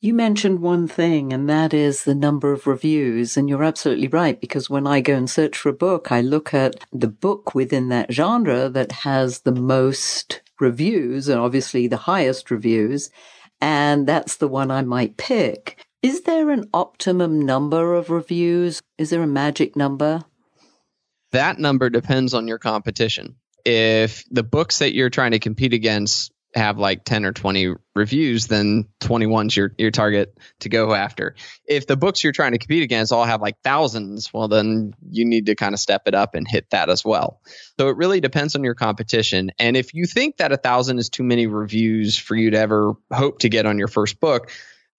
You 0.00 0.14
mentioned 0.14 0.60
one 0.60 0.86
thing, 0.86 1.32
and 1.32 1.48
that 1.48 1.74
is 1.74 2.04
the 2.04 2.14
number 2.14 2.52
of 2.52 2.68
reviews. 2.68 3.36
And 3.36 3.48
you're 3.48 3.64
absolutely 3.64 4.06
right, 4.06 4.40
because 4.40 4.70
when 4.70 4.86
I 4.86 5.00
go 5.00 5.14
and 5.14 5.28
search 5.28 5.56
for 5.56 5.70
a 5.70 5.72
book, 5.72 6.12
I 6.12 6.20
look 6.20 6.54
at 6.54 6.76
the 6.92 7.08
book 7.08 7.54
within 7.54 7.88
that 7.88 8.12
genre 8.12 8.68
that 8.68 8.92
has 8.92 9.40
the 9.40 9.52
most 9.52 10.40
reviews 10.60 11.28
and 11.28 11.40
obviously 11.40 11.88
the 11.88 11.96
highest 11.96 12.50
reviews. 12.50 13.10
And 13.60 14.06
that's 14.06 14.36
the 14.36 14.46
one 14.46 14.70
I 14.70 14.82
might 14.82 15.16
pick. 15.16 15.84
Is 16.00 16.22
there 16.22 16.50
an 16.50 16.68
optimum 16.72 17.40
number 17.40 17.94
of 17.94 18.08
reviews? 18.08 18.80
Is 18.98 19.10
there 19.10 19.22
a 19.22 19.26
magic 19.26 19.74
number? 19.74 20.24
That 21.32 21.58
number 21.58 21.90
depends 21.90 22.34
on 22.34 22.48
your 22.48 22.58
competition. 22.58 23.36
If 23.64 24.24
the 24.30 24.42
books 24.42 24.78
that 24.78 24.94
you're 24.94 25.10
trying 25.10 25.32
to 25.32 25.38
compete 25.38 25.72
against 25.72 26.32
have 26.54 26.78
like 26.78 27.04
10 27.04 27.24
or 27.24 27.32
20 27.32 27.74
reviews, 27.94 28.46
then 28.46 28.86
21's 29.00 29.56
your, 29.56 29.74
your 29.76 29.90
target 29.90 30.36
to 30.60 30.68
go 30.68 30.94
after. 30.94 31.34
If 31.66 31.86
the 31.86 31.96
books 31.96 32.24
you're 32.24 32.32
trying 32.32 32.52
to 32.52 32.58
compete 32.58 32.82
against 32.82 33.12
all 33.12 33.24
have 33.24 33.42
like 33.42 33.56
thousands, 33.62 34.32
well, 34.32 34.48
then 34.48 34.94
you 35.10 35.26
need 35.26 35.46
to 35.46 35.54
kind 35.54 35.74
of 35.74 35.80
step 35.80 36.02
it 36.06 36.14
up 36.14 36.34
and 36.34 36.48
hit 36.48 36.70
that 36.70 36.88
as 36.88 37.04
well. 37.04 37.40
So 37.78 37.88
it 37.88 37.96
really 37.96 38.20
depends 38.20 38.56
on 38.56 38.64
your 38.64 38.74
competition. 38.74 39.52
And 39.58 39.76
if 39.76 39.92
you 39.92 40.06
think 40.06 40.38
that 40.38 40.52
a 40.52 40.56
thousand 40.56 40.98
is 40.98 41.10
too 41.10 41.22
many 41.22 41.46
reviews 41.46 42.16
for 42.16 42.34
you 42.34 42.50
to 42.50 42.58
ever 42.58 42.94
hope 43.12 43.40
to 43.40 43.48
get 43.48 43.66
on 43.66 43.78
your 43.78 43.88
first 43.88 44.18
book, 44.18 44.50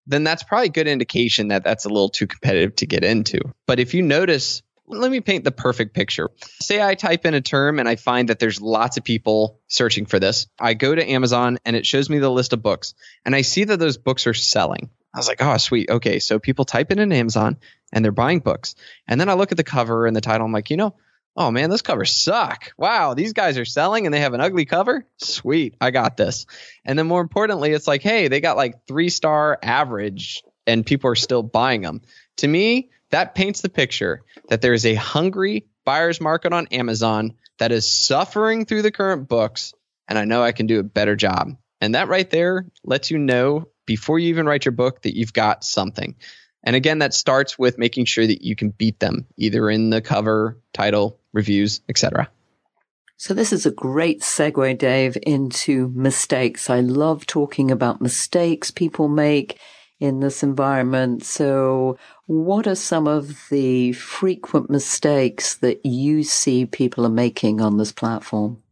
then 0.06 0.24
that's 0.24 0.44
probably 0.44 0.68
a 0.68 0.72
good 0.72 0.88
indication 0.88 1.50
that 1.50 1.64
that's 1.64 1.86
a 1.86 1.90
little 1.90 2.10
too 2.10 2.28
competitive 2.28 2.76
to 2.78 2.88
get 2.88 3.04
into. 3.04 3.40
But 3.68 3.80
if 3.80 3.94
you 3.94 4.02
notice 4.02 4.62
let 4.90 5.12
me 5.12 5.22
paint 5.22 5.44
the 5.44 5.52
perfect 5.52 5.94
picture. 5.94 6.30
Say 6.62 6.82
I 6.82 6.96
type 6.96 7.26
in 7.26 7.34
a 7.34 7.42
term 7.42 7.80
and 7.80 7.88
I 7.88 7.96
find 7.96 8.30
that 8.30 8.40
there's 8.40 8.60
lots 8.60 8.98
of 8.98 9.04
people 9.04 9.60
searching 9.68 10.06
for 10.06 10.20
this. 10.20 10.48
I 10.60 10.74
go 10.74 10.94
to 10.94 11.10
Amazon 11.10 11.60
and 11.64 11.76
it 11.76 11.86
shows 11.86 12.10
me 12.10 12.18
the 12.18 12.30
list 12.30 12.54
of 12.54 12.62
books 12.62 12.96
and 13.24 13.36
I 13.36 13.42
see 13.42 13.64
that 13.64 13.78
those 13.78 13.98
books 13.98 14.26
are 14.28 14.34
selling. 14.34 14.90
I 15.14 15.20
was 15.20 15.28
like, 15.28 15.42
oh, 15.42 15.58
sweet. 15.58 15.90
Okay. 15.90 16.20
So 16.20 16.40
people 16.40 16.66
type 16.66 16.92
in 16.92 17.12
Amazon 17.12 17.58
and 17.94 18.04
they're 18.04 18.12
buying 18.12 18.40
books. 18.40 18.76
And 19.08 19.20
then 19.20 19.30
I 19.30 19.34
look 19.34 19.52
at 19.52 19.58
the 19.58 19.64
cover 19.64 20.06
and 20.06 20.16
the 20.16 20.22
title. 20.22 20.46
I'm 20.46 20.52
like, 20.52 20.70
you 20.70 20.78
know, 20.78 20.96
oh 21.36 21.52
man, 21.52 21.70
those 21.70 21.82
covers 21.82 22.12
suck. 22.12 22.74
Wow, 22.78 23.14
these 23.14 23.34
guys 23.34 23.58
are 23.58 23.66
selling 23.66 24.06
and 24.06 24.14
they 24.14 24.20
have 24.20 24.34
an 24.34 24.42
ugly 24.42 24.66
cover. 24.66 25.06
Sweet. 25.18 25.76
I 25.80 25.92
got 25.92 26.18
this. 26.18 26.46
And 26.84 26.98
then 26.98 27.08
more 27.08 27.22
importantly, 27.22 27.72
it's 27.72 27.88
like, 27.88 28.02
hey, 28.02 28.28
they 28.28 28.42
got 28.42 28.58
like 28.58 28.88
three 28.88 29.10
star 29.10 29.58
average 29.62 30.44
and 30.70 30.86
people 30.86 31.10
are 31.10 31.16
still 31.16 31.44
buying 31.44 31.82
them. 31.82 32.02
To 32.38 32.48
me, 32.48 32.92
that 33.10 33.36
paints 33.36 33.62
the 33.62 33.70
picture 33.70 34.22
that 34.50 34.62
there 34.62 34.74
is 34.74 34.86
a 34.86 34.96
hungry 34.96 35.66
buyer's 35.84 36.22
market 36.22 36.54
on 36.54 36.68
Amazon 36.68 37.34
that 37.58 37.72
is 37.72 37.90
suffering 37.90 38.66
through 38.66 38.84
the 38.84 38.92
current 38.92 39.28
books, 39.28 39.74
and 40.08 40.18
I 40.18 40.26
know 40.26 40.44
I 40.44 40.52
can 40.52 40.68
do 40.68 40.80
a 40.80 40.84
better 40.84 41.16
job. 41.16 41.58
And 41.82 41.96
that 41.96 42.08
right 42.08 42.30
there 42.30 42.66
lets 42.84 43.10
you 43.10 43.18
know 43.18 43.70
before 43.86 44.20
you 44.20 44.30
even 44.30 44.46
write 44.46 44.66
your 44.66 44.74
book 44.74 45.02
that 45.02 45.18
you've 45.18 45.34
got 45.34 45.64
something. 45.64 46.16
And 46.64 46.76
again, 46.76 47.00
that 47.00 47.14
starts 47.14 47.58
with 47.58 47.78
making 47.78 48.06
sure 48.06 48.28
that 48.28 48.44
you 48.44 48.56
can 48.56 48.70
beat 48.70 49.00
them 49.00 49.26
either 49.38 49.70
in 49.70 49.90
the 49.90 50.02
cover, 50.02 50.60
title, 50.74 51.20
reviews, 51.34 51.82
etc. 51.90 52.30
So 53.18 53.34
this 53.34 53.52
is 53.52 53.66
a 53.66 53.72
great 53.72 54.22
segue, 54.22 54.78
Dave, 54.78 55.18
into 55.24 55.92
mistakes. 55.96 56.70
I 56.70 56.82
love 56.82 57.26
talking 57.26 57.72
about 57.72 58.02
mistakes 58.02 58.72
people 58.72 59.08
make 59.08 59.60
in 60.00 60.20
this 60.20 60.44
environment. 60.44 61.24
So 61.24 61.98
what 62.26 62.68
are 62.68 62.76
some 62.76 63.08
of 63.08 63.50
the 63.50 63.92
frequent 63.94 64.70
mistakes 64.70 65.56
that 65.56 65.86
you 65.86 66.24
see 66.24 66.66
people 66.66 67.06
are 67.06 67.10
making 67.10 67.62
on 67.62 67.78
this 67.78 67.92
platform? 67.92 68.64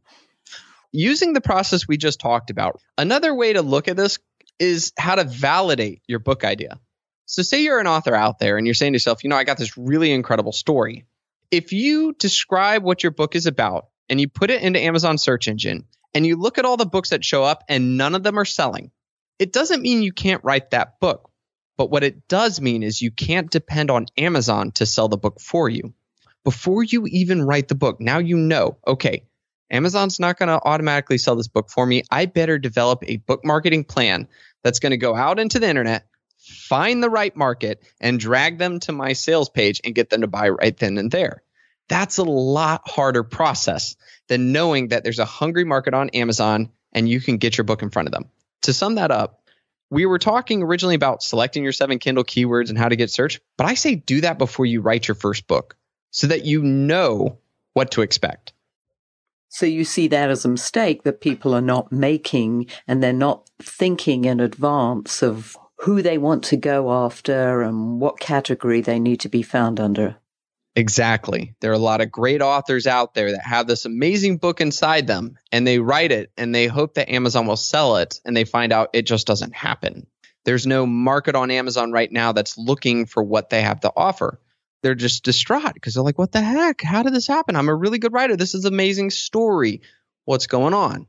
Using 0.91 1.33
the 1.33 1.41
process 1.41 1.87
we 1.87 1.97
just 1.97 2.19
talked 2.19 2.49
about, 2.49 2.79
another 2.97 3.35
way 3.35 3.53
to 3.53 3.61
look 3.61 3.87
at 3.87 3.97
this 3.97 4.19
is 4.57 4.93
how 4.97 5.15
to 5.15 5.25
validate 5.25 6.01
your 6.07 6.19
book 6.19 6.43
idea. 6.43 6.79
So, 7.25 7.43
say 7.43 7.61
you're 7.61 7.79
an 7.79 7.87
author 7.87 8.15
out 8.15 8.39
there 8.39 8.57
and 8.57 8.65
you're 8.65 8.73
saying 8.73 8.93
to 8.93 8.95
yourself, 8.95 9.23
you 9.23 9.29
know, 9.29 9.35
I 9.35 9.43
got 9.43 9.57
this 9.57 9.77
really 9.77 10.11
incredible 10.13 10.53
story. 10.53 11.05
If 11.51 11.73
you 11.73 12.13
describe 12.13 12.83
what 12.83 13.03
your 13.03 13.11
book 13.11 13.35
is 13.35 13.47
about 13.47 13.89
and 14.09 14.19
you 14.19 14.29
put 14.29 14.49
it 14.49 14.61
into 14.61 14.81
Amazon 14.81 15.17
search 15.17 15.49
engine 15.49 15.85
and 16.13 16.25
you 16.25 16.37
look 16.37 16.57
at 16.57 16.63
all 16.63 16.77
the 16.77 16.85
books 16.85 17.09
that 17.09 17.25
show 17.25 17.43
up 17.43 17.63
and 17.67 17.97
none 17.97 18.15
of 18.15 18.23
them 18.23 18.39
are 18.39 18.45
selling, 18.45 18.91
it 19.39 19.53
doesn't 19.53 19.81
mean 19.81 20.03
you 20.03 20.13
can't 20.13 20.43
write 20.43 20.71
that 20.71 20.99
book. 20.99 21.29
But 21.77 21.91
what 21.91 22.03
it 22.03 22.27
does 22.27 22.59
mean 22.59 22.81
is 22.81 23.01
you 23.01 23.11
can't 23.11 23.51
depend 23.51 23.91
on 23.91 24.07
Amazon 24.17 24.71
to 24.73 24.85
sell 24.85 25.07
the 25.07 25.17
book 25.17 25.39
for 25.39 25.69
you. 25.69 25.93
Before 26.43 26.83
you 26.83 27.05
even 27.07 27.43
write 27.43 27.67
the 27.67 27.75
book, 27.75 27.99
now 27.99 28.17
you 28.17 28.37
know, 28.37 28.77
okay, 28.87 29.25
Amazon's 29.69 30.19
not 30.19 30.39
going 30.39 30.49
to 30.49 30.61
automatically 30.63 31.17
sell 31.17 31.35
this 31.35 31.49
book 31.49 31.69
for 31.69 31.85
me. 31.85 32.03
I 32.09 32.25
better 32.25 32.57
develop 32.57 33.03
a 33.05 33.17
book 33.17 33.45
marketing 33.45 33.83
plan 33.83 34.27
that's 34.63 34.79
going 34.79 34.91
to 34.91 34.97
go 34.97 35.15
out 35.15 35.39
into 35.39 35.59
the 35.59 35.67
internet, 35.67 36.07
find 36.37 37.03
the 37.03 37.09
right 37.09 37.35
market, 37.35 37.83
and 37.99 38.19
drag 38.19 38.57
them 38.57 38.79
to 38.81 38.91
my 38.91 39.13
sales 39.13 39.49
page 39.49 39.81
and 39.83 39.93
get 39.93 40.09
them 40.09 40.21
to 40.21 40.27
buy 40.27 40.49
right 40.49 40.75
then 40.77 40.97
and 40.97 41.11
there. 41.11 41.43
That's 41.89 42.17
a 42.17 42.23
lot 42.23 42.87
harder 42.87 43.23
process 43.23 43.95
than 44.27 44.51
knowing 44.51 44.89
that 44.89 45.03
there's 45.03 45.19
a 45.19 45.25
hungry 45.25 45.63
market 45.63 45.93
on 45.93 46.09
Amazon 46.09 46.71
and 46.93 47.07
you 47.07 47.21
can 47.21 47.37
get 47.37 47.57
your 47.57 47.65
book 47.65 47.81
in 47.81 47.91
front 47.91 48.07
of 48.07 48.13
them. 48.13 48.29
To 48.63 48.73
sum 48.73 48.95
that 48.95 49.11
up, 49.11 49.41
we 49.89 50.05
were 50.05 50.19
talking 50.19 50.63
originally 50.63 50.95
about 50.95 51.23
selecting 51.23 51.63
your 51.63 51.71
seven 51.71 51.99
Kindle 51.99 52.23
keywords 52.23 52.69
and 52.69 52.77
how 52.77 52.89
to 52.89 52.95
get 52.95 53.09
search, 53.09 53.39
but 53.57 53.67
I 53.67 53.75
say 53.75 53.95
do 53.95 54.21
that 54.21 54.37
before 54.37 54.65
you 54.65 54.81
write 54.81 55.07
your 55.07 55.15
first 55.15 55.47
book 55.47 55.77
so 56.11 56.27
that 56.27 56.45
you 56.45 56.61
know 56.61 57.37
what 57.73 57.91
to 57.91 58.01
expect. 58.01 58.53
So 59.49 59.65
you 59.65 59.85
see 59.85 60.07
that 60.09 60.29
as 60.29 60.43
a 60.43 60.49
mistake 60.49 61.03
that 61.03 61.21
people 61.21 61.53
are 61.53 61.61
not 61.61 61.91
making 61.91 62.67
and 62.87 63.01
they're 63.01 63.13
not 63.13 63.49
thinking 63.61 64.25
in 64.25 64.39
advance 64.39 65.23
of 65.23 65.55
who 65.81 66.01
they 66.01 66.17
want 66.17 66.43
to 66.45 66.57
go 66.57 66.91
after 66.91 67.61
and 67.61 68.01
what 68.01 68.19
category 68.19 68.81
they 68.81 68.99
need 68.99 69.19
to 69.21 69.29
be 69.29 69.41
found 69.41 69.79
under. 69.79 70.17
Exactly. 70.77 71.55
There 71.59 71.71
are 71.71 71.73
a 71.73 71.79
lot 71.79 72.01
of 72.01 72.11
great 72.11 72.39
authors 72.39 72.85
out 72.85 73.15
there 73.15 73.31
that 73.31 73.43
have 73.43 73.65
this 73.65 73.85
amazing 73.85 74.37
book 74.37 74.61
inside 74.61 75.07
them 75.07 75.39
and 75.51 75.65
they 75.65 75.79
write 75.79 76.11
it 76.11 76.31
and 76.37 76.53
they 76.53 76.67
hope 76.67 76.93
that 76.93 77.09
Amazon 77.09 77.47
will 77.47 77.57
sell 77.57 77.97
it 77.97 78.21
and 78.23 78.37
they 78.37 78.43
find 78.43 78.71
out 78.71 78.91
it 78.93 79.07
just 79.07 79.25
doesn't 79.25 79.55
happen. 79.55 80.05
There's 80.45 80.67
no 80.67 80.85
market 80.85 81.33
on 81.33 81.49
Amazon 81.49 81.91
right 81.91 82.11
now 82.11 82.31
that's 82.31 82.59
looking 82.59 83.07
for 83.07 83.23
what 83.23 83.49
they 83.49 83.63
have 83.63 83.79
to 83.81 83.91
offer. 83.97 84.39
They're 84.83 84.93
just 84.93 85.23
distraught 85.23 85.73
because 85.73 85.95
they're 85.95 86.03
like, 86.03 86.19
what 86.19 86.31
the 86.31 86.41
heck? 86.41 86.83
How 86.83 87.01
did 87.01 87.15
this 87.15 87.25
happen? 87.25 87.55
I'm 87.55 87.69
a 87.69 87.75
really 87.75 87.97
good 87.97 88.13
writer. 88.13 88.35
This 88.35 88.53
is 88.53 88.65
an 88.65 88.73
amazing 88.73 89.09
story. 89.09 89.81
What's 90.25 90.45
going 90.45 90.75
on? 90.75 91.07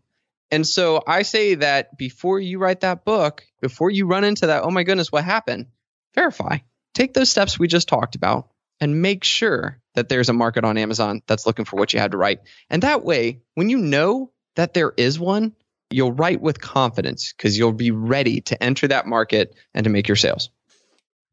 And 0.50 0.66
so 0.66 1.02
I 1.06 1.22
say 1.22 1.56
that 1.56 1.98
before 1.98 2.40
you 2.40 2.58
write 2.58 2.80
that 2.80 3.04
book, 3.04 3.44
before 3.60 3.90
you 3.90 4.06
run 4.06 4.24
into 4.24 4.46
that, 4.46 4.62
oh 4.62 4.70
my 4.70 4.82
goodness, 4.82 5.12
what 5.12 5.24
happened? 5.24 5.66
Verify. 6.14 6.60
Take 6.94 7.12
those 7.12 7.28
steps 7.28 7.58
we 7.58 7.68
just 7.68 7.86
talked 7.86 8.14
about 8.14 8.48
and 8.80 9.02
make 9.02 9.24
sure 9.24 9.80
that 9.94 10.08
there's 10.08 10.28
a 10.28 10.32
market 10.32 10.64
on 10.64 10.78
Amazon 10.78 11.22
that's 11.26 11.46
looking 11.46 11.64
for 11.64 11.76
what 11.76 11.92
you 11.92 11.98
had 11.98 12.12
to 12.12 12.16
write. 12.16 12.40
And 12.70 12.82
that 12.82 13.04
way, 13.04 13.40
when 13.54 13.68
you 13.68 13.78
know 13.78 14.30
that 14.56 14.74
there 14.74 14.92
is 14.96 15.18
one, 15.18 15.54
you'll 15.90 16.12
write 16.12 16.40
with 16.40 16.60
confidence 16.60 17.32
because 17.32 17.58
you'll 17.58 17.72
be 17.72 17.90
ready 17.90 18.40
to 18.42 18.62
enter 18.62 18.88
that 18.88 19.06
market 19.06 19.54
and 19.74 19.84
to 19.84 19.90
make 19.90 20.08
your 20.08 20.16
sales. 20.16 20.50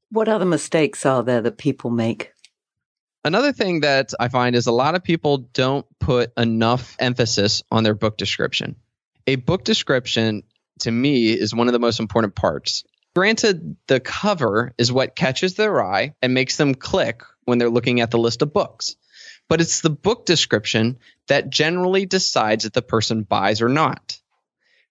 What 0.09 0.29
other 0.29 0.45
mistakes 0.45 1.05
are 1.05 1.23
there 1.23 1.41
that 1.41 1.57
people 1.57 1.89
make? 1.89 2.31
Another 3.23 3.51
thing 3.51 3.81
that 3.81 4.13
I 4.19 4.27
find 4.27 4.55
is 4.55 4.67
a 4.67 4.71
lot 4.71 4.95
of 4.95 5.03
people 5.03 5.39
don't 5.39 5.85
put 5.99 6.31
enough 6.37 6.95
emphasis 6.99 7.63
on 7.71 7.83
their 7.83 7.95
book 7.95 8.17
description. 8.17 8.75
A 9.25 9.35
book 9.35 9.63
description 9.63 10.43
to 10.81 10.91
me 10.91 11.31
is 11.31 11.53
one 11.53 11.67
of 11.67 11.73
the 11.73 11.79
most 11.79 11.99
important 11.99 12.35
parts. 12.35 12.83
Granted, 13.15 13.77
the 13.87 13.99
cover 13.99 14.73
is 14.77 14.91
what 14.91 15.15
catches 15.15 15.55
their 15.55 15.83
eye 15.83 16.13
and 16.21 16.33
makes 16.33 16.57
them 16.57 16.75
click 16.75 17.23
when 17.45 17.57
they're 17.57 17.69
looking 17.69 18.01
at 18.01 18.11
the 18.11 18.17
list 18.17 18.41
of 18.41 18.53
books. 18.53 18.95
But 19.47 19.61
it's 19.61 19.81
the 19.81 19.89
book 19.89 20.25
description 20.25 20.97
that 21.27 21.49
generally 21.49 22.05
decides 22.05 22.65
if 22.65 22.73
the 22.73 22.81
person 22.81 23.23
buys 23.23 23.61
or 23.61 23.69
not. 23.69 24.19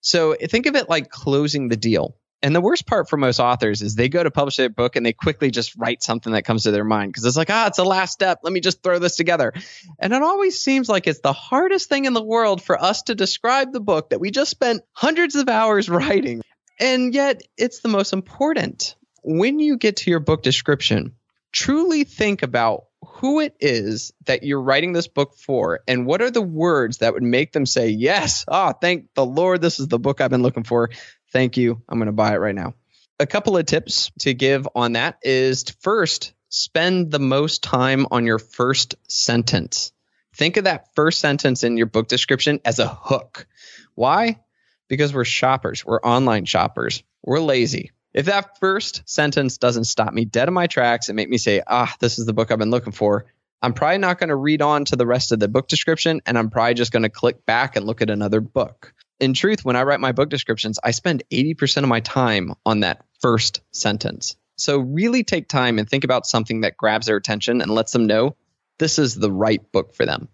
So 0.00 0.34
think 0.34 0.66
of 0.66 0.76
it 0.76 0.88
like 0.88 1.10
closing 1.10 1.68
the 1.68 1.76
deal. 1.76 2.16
And 2.44 2.54
the 2.54 2.60
worst 2.60 2.86
part 2.86 3.08
for 3.08 3.16
most 3.16 3.40
authors 3.40 3.80
is 3.80 3.94
they 3.94 4.10
go 4.10 4.22
to 4.22 4.30
publish 4.30 4.56
their 4.56 4.68
book 4.68 4.96
and 4.96 5.06
they 5.06 5.14
quickly 5.14 5.50
just 5.50 5.74
write 5.76 6.02
something 6.02 6.34
that 6.34 6.44
comes 6.44 6.64
to 6.64 6.72
their 6.72 6.84
mind 6.84 7.10
because 7.10 7.24
it's 7.24 7.38
like, 7.38 7.48
ah, 7.48 7.68
it's 7.68 7.78
the 7.78 7.86
last 7.86 8.12
step. 8.12 8.40
Let 8.42 8.52
me 8.52 8.60
just 8.60 8.82
throw 8.82 8.98
this 8.98 9.16
together. 9.16 9.54
And 9.98 10.12
it 10.12 10.22
always 10.22 10.60
seems 10.60 10.86
like 10.86 11.06
it's 11.06 11.20
the 11.20 11.32
hardest 11.32 11.88
thing 11.88 12.04
in 12.04 12.12
the 12.12 12.22
world 12.22 12.60
for 12.60 12.78
us 12.78 13.04
to 13.04 13.14
describe 13.14 13.72
the 13.72 13.80
book 13.80 14.10
that 14.10 14.20
we 14.20 14.30
just 14.30 14.50
spent 14.50 14.82
hundreds 14.92 15.36
of 15.36 15.48
hours 15.48 15.88
writing. 15.88 16.42
And 16.78 17.14
yet 17.14 17.42
it's 17.56 17.80
the 17.80 17.88
most 17.88 18.12
important. 18.12 18.94
When 19.22 19.58
you 19.58 19.78
get 19.78 19.96
to 19.98 20.10
your 20.10 20.20
book 20.20 20.42
description, 20.42 21.14
truly 21.54 22.04
think 22.04 22.42
about 22.42 22.84
who 23.06 23.40
it 23.40 23.56
is 23.60 24.12
that 24.26 24.42
you're 24.42 24.60
writing 24.60 24.92
this 24.92 25.06
book 25.06 25.36
for 25.36 25.80
and 25.86 26.04
what 26.04 26.20
are 26.20 26.30
the 26.30 26.42
words 26.42 26.98
that 26.98 27.14
would 27.14 27.22
make 27.22 27.52
them 27.52 27.64
say, 27.64 27.88
Yes, 27.88 28.44
ah, 28.48 28.72
oh, 28.74 28.78
thank 28.78 29.14
the 29.14 29.24
Lord, 29.24 29.62
this 29.62 29.80
is 29.80 29.88
the 29.88 29.98
book 29.98 30.20
I've 30.20 30.30
been 30.30 30.42
looking 30.42 30.64
for. 30.64 30.90
Thank 31.32 31.56
you. 31.56 31.80
I'm 31.88 31.98
going 31.98 32.06
to 32.06 32.12
buy 32.12 32.34
it 32.34 32.38
right 32.38 32.54
now. 32.54 32.74
A 33.20 33.26
couple 33.26 33.56
of 33.56 33.66
tips 33.66 34.10
to 34.20 34.34
give 34.34 34.68
on 34.74 34.92
that 34.92 35.18
is 35.22 35.64
first 35.80 36.34
spend 36.48 37.10
the 37.10 37.20
most 37.20 37.62
time 37.62 38.06
on 38.10 38.26
your 38.26 38.38
first 38.38 38.96
sentence. 39.08 39.92
Think 40.36 40.56
of 40.56 40.64
that 40.64 40.94
first 40.94 41.20
sentence 41.20 41.62
in 41.62 41.76
your 41.76 41.86
book 41.86 42.08
description 42.08 42.60
as 42.64 42.80
a 42.80 42.88
hook. 42.88 43.46
Why? 43.94 44.40
Because 44.88 45.14
we're 45.14 45.24
shoppers, 45.24 45.84
we're 45.84 46.00
online 46.00 46.44
shoppers, 46.44 47.04
we're 47.22 47.40
lazy. 47.40 47.92
If 48.14 48.26
that 48.26 48.60
first 48.60 49.02
sentence 49.06 49.58
doesn't 49.58 49.84
stop 49.84 50.12
me 50.12 50.24
dead 50.24 50.46
in 50.46 50.54
my 50.54 50.68
tracks 50.68 51.08
and 51.08 51.16
make 51.16 51.28
me 51.28 51.36
say, 51.36 51.62
ah, 51.66 51.92
this 51.98 52.20
is 52.20 52.26
the 52.26 52.32
book 52.32 52.52
I've 52.52 52.60
been 52.60 52.70
looking 52.70 52.92
for, 52.92 53.26
I'm 53.60 53.74
probably 53.74 53.98
not 53.98 54.18
going 54.18 54.28
to 54.28 54.36
read 54.36 54.62
on 54.62 54.84
to 54.86 54.96
the 54.96 55.06
rest 55.06 55.32
of 55.32 55.40
the 55.40 55.48
book 55.48 55.66
description 55.66 56.20
and 56.24 56.38
I'm 56.38 56.48
probably 56.48 56.74
just 56.74 56.92
going 56.92 57.02
to 57.02 57.08
click 57.08 57.44
back 57.44 57.74
and 57.74 57.86
look 57.86 58.02
at 58.02 58.10
another 58.10 58.40
book. 58.40 58.94
In 59.18 59.34
truth, 59.34 59.64
when 59.64 59.74
I 59.74 59.82
write 59.82 60.00
my 60.00 60.12
book 60.12 60.28
descriptions, 60.28 60.78
I 60.82 60.92
spend 60.92 61.24
80% 61.32 61.82
of 61.82 61.88
my 61.88 62.00
time 62.00 62.54
on 62.64 62.80
that 62.80 63.04
first 63.20 63.62
sentence. 63.72 64.36
So 64.56 64.78
really 64.78 65.24
take 65.24 65.48
time 65.48 65.78
and 65.80 65.88
think 65.88 66.04
about 66.04 66.26
something 66.26 66.60
that 66.60 66.76
grabs 66.76 67.06
their 67.06 67.16
attention 67.16 67.62
and 67.62 67.70
lets 67.70 67.92
them 67.92 68.06
know 68.06 68.36
this 68.78 68.98
is 68.98 69.14
the 69.14 69.32
right 69.32 69.60
book 69.72 69.94
for 69.94 70.06
them. 70.06 70.28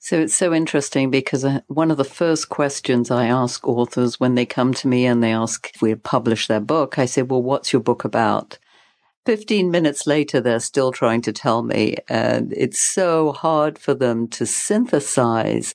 So 0.00 0.20
it's 0.20 0.34
so 0.34 0.54
interesting 0.54 1.10
because 1.10 1.44
uh, 1.44 1.60
one 1.66 1.90
of 1.90 1.96
the 1.96 2.04
first 2.04 2.48
questions 2.48 3.10
I 3.10 3.26
ask 3.26 3.66
authors 3.66 4.20
when 4.20 4.36
they 4.36 4.46
come 4.46 4.72
to 4.74 4.88
me 4.88 5.06
and 5.06 5.22
they 5.22 5.32
ask 5.32 5.70
if 5.74 5.82
we 5.82 5.94
publish 5.96 6.46
their 6.46 6.60
book, 6.60 6.98
I 6.98 7.06
say, 7.06 7.22
well, 7.22 7.42
what's 7.42 7.72
your 7.72 7.82
book 7.82 8.04
about? 8.04 8.58
15 9.26 9.70
minutes 9.70 10.06
later, 10.06 10.40
they're 10.40 10.60
still 10.60 10.92
trying 10.92 11.20
to 11.22 11.32
tell 11.32 11.62
me. 11.62 11.96
And 12.08 12.52
it's 12.54 12.78
so 12.78 13.32
hard 13.32 13.78
for 13.78 13.92
them 13.92 14.28
to 14.28 14.46
synthesize 14.46 15.74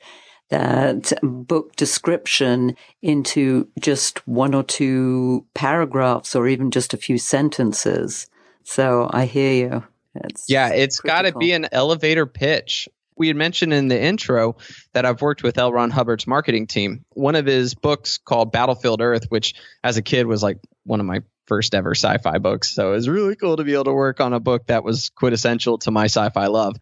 that 0.49 1.13
book 1.21 1.75
description 1.75 2.75
into 3.01 3.67
just 3.79 4.25
one 4.27 4.55
or 4.55 4.63
two 4.63 5.45
paragraphs 5.53 6.35
or 6.35 6.47
even 6.47 6.71
just 6.71 6.93
a 6.93 6.97
few 6.97 7.17
sentences. 7.17 8.27
So 8.63 9.09
I 9.11 9.25
hear 9.25 9.53
you. 9.53 9.83
It's 10.15 10.45
yeah, 10.47 10.69
it's 10.69 10.99
got 10.99 11.23
to 11.23 11.33
be 11.33 11.51
an 11.51 11.67
elevator 11.71 12.25
pitch 12.25 12.87
we 13.15 13.27
had 13.27 13.35
mentioned 13.35 13.73
in 13.73 13.87
the 13.87 14.01
intro 14.01 14.57
that 14.93 15.05
I've 15.05 15.21
worked 15.21 15.43
with 15.43 15.57
L. 15.57 15.71
Ron 15.71 15.89
Hubbard's 15.89 16.27
marketing 16.27 16.67
team. 16.67 17.05
One 17.09 17.35
of 17.35 17.45
his 17.45 17.75
books 17.75 18.17
called 18.17 18.51
Battlefield 18.51 19.01
Earth, 19.01 19.25
which 19.29 19.55
as 19.83 19.97
a 19.97 20.01
kid 20.01 20.27
was 20.27 20.43
like 20.43 20.59
one 20.83 20.99
of 20.99 21.05
my 21.05 21.21
first 21.45 21.75
ever 21.75 21.91
sci-fi 21.91 22.37
books. 22.37 22.73
So 22.73 22.91
it 22.93 22.95
was 22.95 23.09
really 23.09 23.35
cool 23.35 23.57
to 23.57 23.63
be 23.63 23.73
able 23.73 23.85
to 23.85 23.93
work 23.93 24.19
on 24.21 24.33
a 24.33 24.39
book 24.39 24.67
that 24.67 24.83
was 24.83 25.09
quintessential 25.09 25.77
to 25.79 25.91
my 25.91 26.05
sci-fi 26.05 26.47
love. 26.47 26.75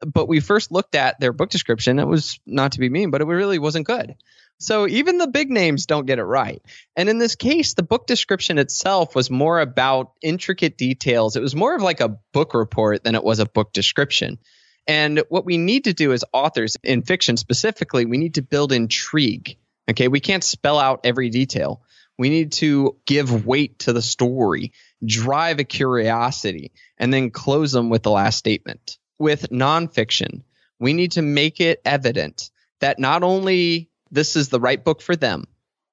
But 0.00 0.28
we 0.28 0.40
first 0.40 0.72
looked 0.72 0.94
at 0.94 1.20
their 1.20 1.32
book 1.32 1.50
description. 1.50 1.98
It 1.98 2.06
was 2.06 2.40
not 2.44 2.72
to 2.72 2.80
be 2.80 2.88
mean, 2.88 3.10
but 3.10 3.20
it 3.20 3.26
really 3.26 3.58
wasn't 3.58 3.86
good. 3.86 4.16
So 4.58 4.86
even 4.86 5.18
the 5.18 5.26
big 5.26 5.50
names 5.50 5.86
don't 5.86 6.06
get 6.06 6.20
it 6.20 6.24
right. 6.24 6.62
And 6.94 7.08
in 7.08 7.18
this 7.18 7.34
case, 7.34 7.74
the 7.74 7.82
book 7.82 8.06
description 8.06 8.58
itself 8.58 9.14
was 9.14 9.30
more 9.30 9.60
about 9.60 10.12
intricate 10.22 10.78
details. 10.78 11.34
It 11.34 11.42
was 11.42 11.56
more 11.56 11.74
of 11.74 11.82
like 11.82 12.00
a 12.00 12.16
book 12.32 12.54
report 12.54 13.02
than 13.02 13.14
it 13.14 13.24
was 13.24 13.40
a 13.40 13.46
book 13.46 13.72
description. 13.72 14.38
And 14.86 15.22
what 15.28 15.44
we 15.44 15.58
need 15.58 15.84
to 15.84 15.92
do 15.92 16.12
as 16.12 16.24
authors 16.32 16.76
in 16.82 17.02
fiction 17.02 17.36
specifically, 17.36 18.04
we 18.04 18.18
need 18.18 18.34
to 18.34 18.42
build 18.42 18.72
intrigue. 18.72 19.56
Okay. 19.90 20.08
We 20.08 20.20
can't 20.20 20.44
spell 20.44 20.78
out 20.78 21.00
every 21.04 21.30
detail. 21.30 21.82
We 22.18 22.28
need 22.28 22.52
to 22.52 22.96
give 23.06 23.46
weight 23.46 23.80
to 23.80 23.92
the 23.92 24.02
story, 24.02 24.72
drive 25.04 25.58
a 25.58 25.64
curiosity, 25.64 26.72
and 26.98 27.12
then 27.12 27.30
close 27.30 27.72
them 27.72 27.90
with 27.90 28.02
the 28.02 28.10
last 28.10 28.38
statement. 28.38 28.98
With 29.18 29.50
nonfiction, 29.50 30.42
we 30.78 30.92
need 30.92 31.12
to 31.12 31.22
make 31.22 31.60
it 31.60 31.80
evident 31.84 32.50
that 32.80 32.98
not 32.98 33.22
only 33.22 33.88
this 34.10 34.36
is 34.36 34.48
the 34.48 34.60
right 34.60 34.82
book 34.82 35.00
for 35.00 35.16
them, 35.16 35.44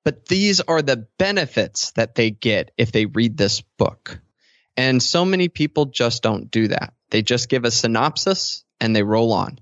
but 0.03 0.25
these 0.25 0.59
are 0.61 0.81
the 0.81 1.07
benefits 1.17 1.91
that 1.91 2.15
they 2.15 2.31
get 2.31 2.71
if 2.77 2.91
they 2.91 3.05
read 3.05 3.37
this 3.37 3.61
book. 3.77 4.19
And 4.75 5.01
so 5.01 5.25
many 5.25 5.47
people 5.49 5.85
just 5.85 6.23
don't 6.23 6.49
do 6.49 6.69
that. 6.69 6.93
They 7.09 7.21
just 7.21 7.49
give 7.49 7.65
a 7.65 7.71
synopsis 7.71 8.63
and 8.79 8.95
they 8.95 9.03
roll 9.03 9.33
on. 9.33 9.59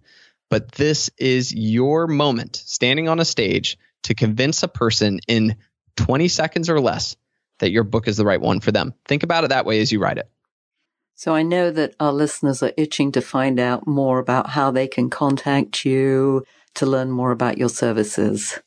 But 0.49 0.71
this 0.73 1.09
is 1.17 1.53
your 1.53 2.07
moment 2.07 2.55
standing 2.55 3.09
on 3.09 3.19
a 3.19 3.25
stage 3.25 3.77
to 4.03 4.15
convince 4.15 4.63
a 4.63 4.67
person 4.67 5.19
in 5.27 5.57
20 5.97 6.27
seconds 6.27 6.69
or 6.69 6.79
less 6.79 7.15
that 7.59 7.71
your 7.71 7.83
book 7.83 8.07
is 8.07 8.17
the 8.17 8.25
right 8.25 8.39
one 8.39 8.59
for 8.59 8.71
them. 8.71 8.93
Think 9.05 9.23
about 9.23 9.43
it 9.43 9.49
that 9.49 9.65
way 9.65 9.81
as 9.81 9.91
you 9.91 9.99
write 9.99 10.17
it. 10.17 10.29
So 11.15 11.33
I 11.33 11.41
know 11.41 11.71
that 11.71 11.95
our 11.99 12.13
listeners 12.13 12.61
are 12.61 12.73
itching 12.77 13.11
to 13.13 13.21
find 13.21 13.59
out 13.59 13.87
more 13.87 14.19
about 14.19 14.51
how 14.51 14.69
they 14.69 14.87
can 14.87 15.09
contact 15.09 15.83
you 15.83 16.45
to 16.75 16.85
learn 16.85 17.09
more 17.09 17.31
about 17.31 17.57
your 17.57 17.69
services. 17.69 18.59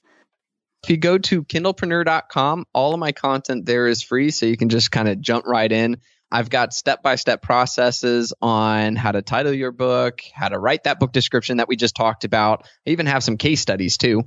If 0.82 0.90
you 0.90 0.96
go 0.96 1.18
to 1.18 1.44
kindlepreneur.com, 1.44 2.66
all 2.74 2.92
of 2.92 2.98
my 2.98 3.12
content 3.12 3.66
there 3.66 3.86
is 3.86 4.02
free, 4.02 4.30
so 4.30 4.46
you 4.46 4.56
can 4.56 4.68
just 4.68 4.90
kind 4.90 5.08
of 5.08 5.20
jump 5.20 5.46
right 5.46 5.70
in. 5.70 5.98
I've 6.32 6.50
got 6.50 6.72
step 6.72 7.02
by 7.02 7.16
step 7.16 7.42
processes 7.42 8.32
on 8.40 8.96
how 8.96 9.12
to 9.12 9.22
title 9.22 9.52
your 9.52 9.72
book, 9.72 10.22
how 10.32 10.48
to 10.48 10.58
write 10.58 10.84
that 10.84 11.00
book 11.00 11.12
description 11.12 11.56
that 11.56 11.68
we 11.68 11.76
just 11.76 11.96
talked 11.96 12.24
about. 12.24 12.66
I 12.86 12.90
even 12.90 13.06
have 13.06 13.24
some 13.24 13.36
case 13.36 13.60
studies 13.60 13.96
too. 13.96 14.24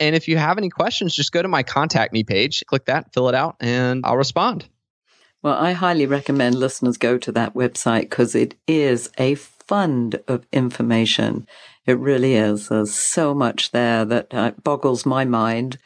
And 0.00 0.16
if 0.16 0.28
you 0.28 0.36
have 0.36 0.58
any 0.58 0.70
questions, 0.70 1.14
just 1.14 1.32
go 1.32 1.42
to 1.42 1.48
my 1.48 1.62
contact 1.62 2.12
me 2.12 2.24
page, 2.24 2.64
click 2.66 2.86
that, 2.86 3.12
fill 3.12 3.28
it 3.28 3.34
out, 3.34 3.56
and 3.60 4.04
I'll 4.04 4.16
respond. 4.16 4.66
Well, 5.42 5.54
I 5.54 5.72
highly 5.72 6.06
recommend 6.06 6.54
listeners 6.54 6.96
go 6.96 7.18
to 7.18 7.32
that 7.32 7.54
website 7.54 8.02
because 8.02 8.34
it 8.34 8.54
is 8.66 9.10
a 9.18 9.34
fund 9.34 10.20
of 10.28 10.46
information. 10.52 11.46
It 11.84 11.98
really 11.98 12.34
is. 12.34 12.68
There's 12.68 12.94
so 12.94 13.34
much 13.34 13.72
there 13.72 14.04
that 14.04 14.32
uh, 14.32 14.52
boggles 14.62 15.04
my 15.04 15.24
mind 15.24 15.78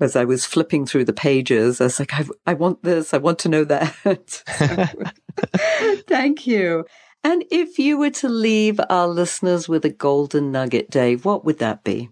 as 0.00 0.16
I 0.16 0.24
was 0.24 0.44
flipping 0.44 0.86
through 0.86 1.04
the 1.04 1.12
pages, 1.12 1.80
I 1.80 1.84
was 1.84 2.00
like, 2.00 2.12
I, 2.14 2.24
I 2.46 2.54
want 2.54 2.82
this, 2.82 3.14
I 3.14 3.18
want 3.18 3.38
to 3.40 3.48
know 3.48 3.64
that. 3.64 5.12
Thank 6.08 6.46
you. 6.46 6.84
And 7.22 7.44
if 7.50 7.78
you 7.78 7.98
were 7.98 8.10
to 8.10 8.28
leave 8.28 8.80
our 8.90 9.08
listeners 9.08 9.68
with 9.68 9.84
a 9.84 9.90
golden 9.90 10.52
nugget, 10.52 10.90
Dave, 10.90 11.24
what 11.24 11.44
would 11.44 11.58
that 11.60 11.82
be? 11.82 12.10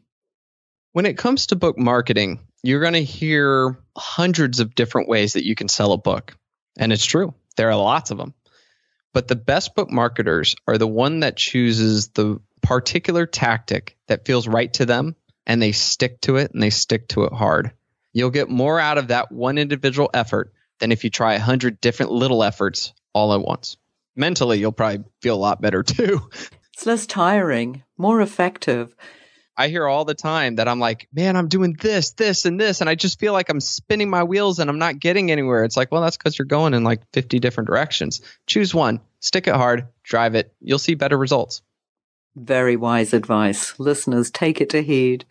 When 0.92 1.07
it 1.07 1.18
comes 1.18 1.47
to 1.47 1.57
book 1.57 1.79
marketing, 1.79 2.40
you're 2.62 2.81
going 2.81 2.92
to 2.95 3.05
hear 3.05 3.79
hundreds 3.97 4.61
of 4.61 4.75
different 4.75 5.09
ways 5.09 5.35
that 5.35 5.45
you 5.45 5.55
can 5.55 5.68
sell 5.68 5.92
a 5.92 5.99
book. 5.99 6.37
And 6.79 6.92
it's 6.92 7.05
true, 7.05 7.35
there 7.57 7.71
are 7.71 7.77
lots 7.77 8.11
of 8.11 8.18
them. 8.18 8.35
But 9.12 9.29
the 9.29 9.37
best 9.37 9.75
book 9.75 9.90
marketers 9.90 10.57
are 10.66 10.79
the 10.79 10.87
one 10.87 11.21
that 11.21 11.37
chooses 11.37 12.09
the 12.09 12.40
particular 12.62 13.27
tactic 13.27 13.97
that 14.07 14.25
feels 14.25 14.49
right 14.49 14.73
to 14.75 14.87
them 14.87 15.16
and 15.47 15.61
they 15.61 15.73
stick 15.73 16.21
to 16.23 16.37
it 16.37 16.53
and 16.53 16.63
they 16.63 16.71
stick 16.71 17.09
to 17.09 17.25
it 17.25 17.33
hard. 17.33 17.73
You'll 18.13 18.31
get 18.31 18.49
more 18.49 18.79
out 18.79 18.99
of 18.99 19.09
that 19.09 19.33
one 19.33 19.59
individual 19.59 20.11
effort 20.13 20.53
than 20.79 20.93
if 20.93 21.05
you 21.05 21.11
try 21.11 21.35
a 21.35 21.41
hundred 21.41 21.81
different 21.81 22.13
little 22.13 22.43
efforts 22.43 22.93
all 23.13 23.35
at 23.35 23.41
once. 23.41 23.77
Mentally, 24.15 24.59
you'll 24.59 24.73
probably 24.73 25.05
feel 25.21 25.35
a 25.35 25.37
lot 25.37 25.61
better 25.61 25.83
too. 25.83 26.21
It's 26.75 26.87
less 26.87 27.07
tiring, 27.07 27.83
more 27.97 28.21
effective. 28.21 28.95
I 29.57 29.69
hear 29.69 29.87
all 29.87 30.05
the 30.05 30.15
time 30.15 30.57
that 30.57 30.67
I'm 30.67 30.81
like, 30.81 31.09
man, 31.13 31.37
I'm 31.37 31.49
doing 31.49 31.77
this, 31.79 32.13
this, 32.13 32.47
and 32.47 32.59
this, 32.59 32.81
and 32.81 32.89
I 32.89 32.95
just 32.95 33.21
feel 33.21 33.35
like 33.35 33.51
I'm 33.51 33.61
spinning 33.61 34.09
my 34.09 34.25
wheels 34.25 34.59
and 34.59 34.71
I'm 34.71 34.79
not 34.79 34.99
getting 34.99 35.31
anywhere. 35.31 35.65
It's 35.65 35.77
like, 35.77 35.93
well, 35.93 36.01
that's 36.01 36.17
because 36.17 36.39
you're 36.39 36.47
going 36.47 36.73
in 36.73 36.85
like 36.85 37.03
50 37.13 37.39
different 37.39 37.69
directions. 37.69 38.23
Choose 38.47 38.75
one, 38.75 39.01
stick 39.21 39.47
it 39.47 39.55
hard, 39.55 39.89
drive 40.03 40.35
it. 40.35 40.55
You'll 40.61 40.79
see 40.79 40.95
better 40.95 41.19
results. 41.19 41.61
Very 42.35 42.77
wise 42.77 43.12
advice. 43.12 43.79
Listeners, 43.79 44.31
take 44.31 44.61
it 44.61 44.71
to 44.71 44.83
heed. 44.83 45.25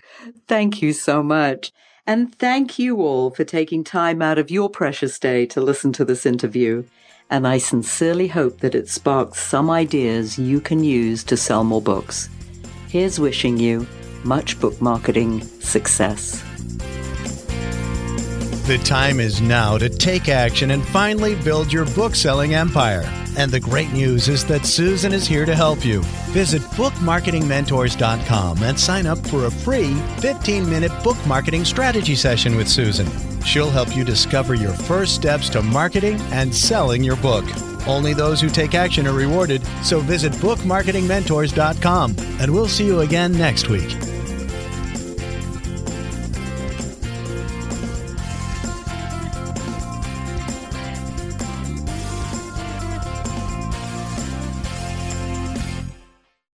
Thank 0.47 0.81
you 0.81 0.93
so 0.93 1.23
much. 1.23 1.71
And 2.05 2.33
thank 2.35 2.77
you 2.77 3.01
all 3.01 3.31
for 3.31 3.43
taking 3.43 3.83
time 3.83 4.21
out 4.21 4.37
of 4.37 4.51
your 4.51 4.69
precious 4.69 5.17
day 5.19 5.45
to 5.47 5.61
listen 5.61 5.93
to 5.93 6.05
this 6.05 6.25
interview. 6.25 6.83
And 7.29 7.47
I 7.47 7.57
sincerely 7.57 8.27
hope 8.27 8.59
that 8.59 8.75
it 8.75 8.89
sparks 8.89 9.39
some 9.39 9.69
ideas 9.69 10.37
you 10.37 10.59
can 10.59 10.83
use 10.83 11.23
to 11.25 11.37
sell 11.37 11.63
more 11.63 11.81
books. 11.81 12.29
Here's 12.89 13.19
wishing 13.19 13.57
you 13.57 13.87
much 14.23 14.59
book 14.59 14.79
marketing 14.81 15.41
success. 15.41 16.43
The 18.67 18.79
time 18.83 19.19
is 19.19 19.41
now 19.41 19.77
to 19.77 19.89
take 19.89 20.29
action 20.29 20.71
and 20.71 20.85
finally 20.87 21.35
build 21.35 21.73
your 21.73 21.85
book 21.85 22.15
selling 22.15 22.53
empire. 22.53 23.20
And 23.37 23.51
the 23.51 23.59
great 23.59 23.91
news 23.93 24.27
is 24.27 24.45
that 24.45 24.65
Susan 24.65 25.13
is 25.13 25.27
here 25.27 25.45
to 25.45 25.55
help 25.55 25.85
you. 25.85 26.01
Visit 26.31 26.61
bookmarketingmentors.com 26.61 28.63
and 28.63 28.79
sign 28.79 29.05
up 29.05 29.17
for 29.27 29.45
a 29.45 29.51
free 29.51 29.95
15 30.19 30.69
minute 30.69 30.91
book 31.03 31.17
marketing 31.25 31.65
strategy 31.65 32.15
session 32.15 32.55
with 32.55 32.67
Susan. 32.67 33.07
She'll 33.43 33.71
help 33.71 33.95
you 33.95 34.03
discover 34.03 34.53
your 34.53 34.73
first 34.73 35.15
steps 35.15 35.49
to 35.49 35.61
marketing 35.61 36.19
and 36.31 36.53
selling 36.53 37.03
your 37.03 37.15
book. 37.17 37.45
Only 37.87 38.13
those 38.13 38.39
who 38.39 38.49
take 38.49 38.75
action 38.75 39.07
are 39.07 39.13
rewarded, 39.13 39.65
so 39.83 39.99
visit 39.99 40.31
bookmarketingmentors.com 40.33 42.15
and 42.39 42.53
we'll 42.53 42.67
see 42.67 42.85
you 42.85 43.01
again 43.01 43.31
next 43.31 43.69
week. 43.69 43.89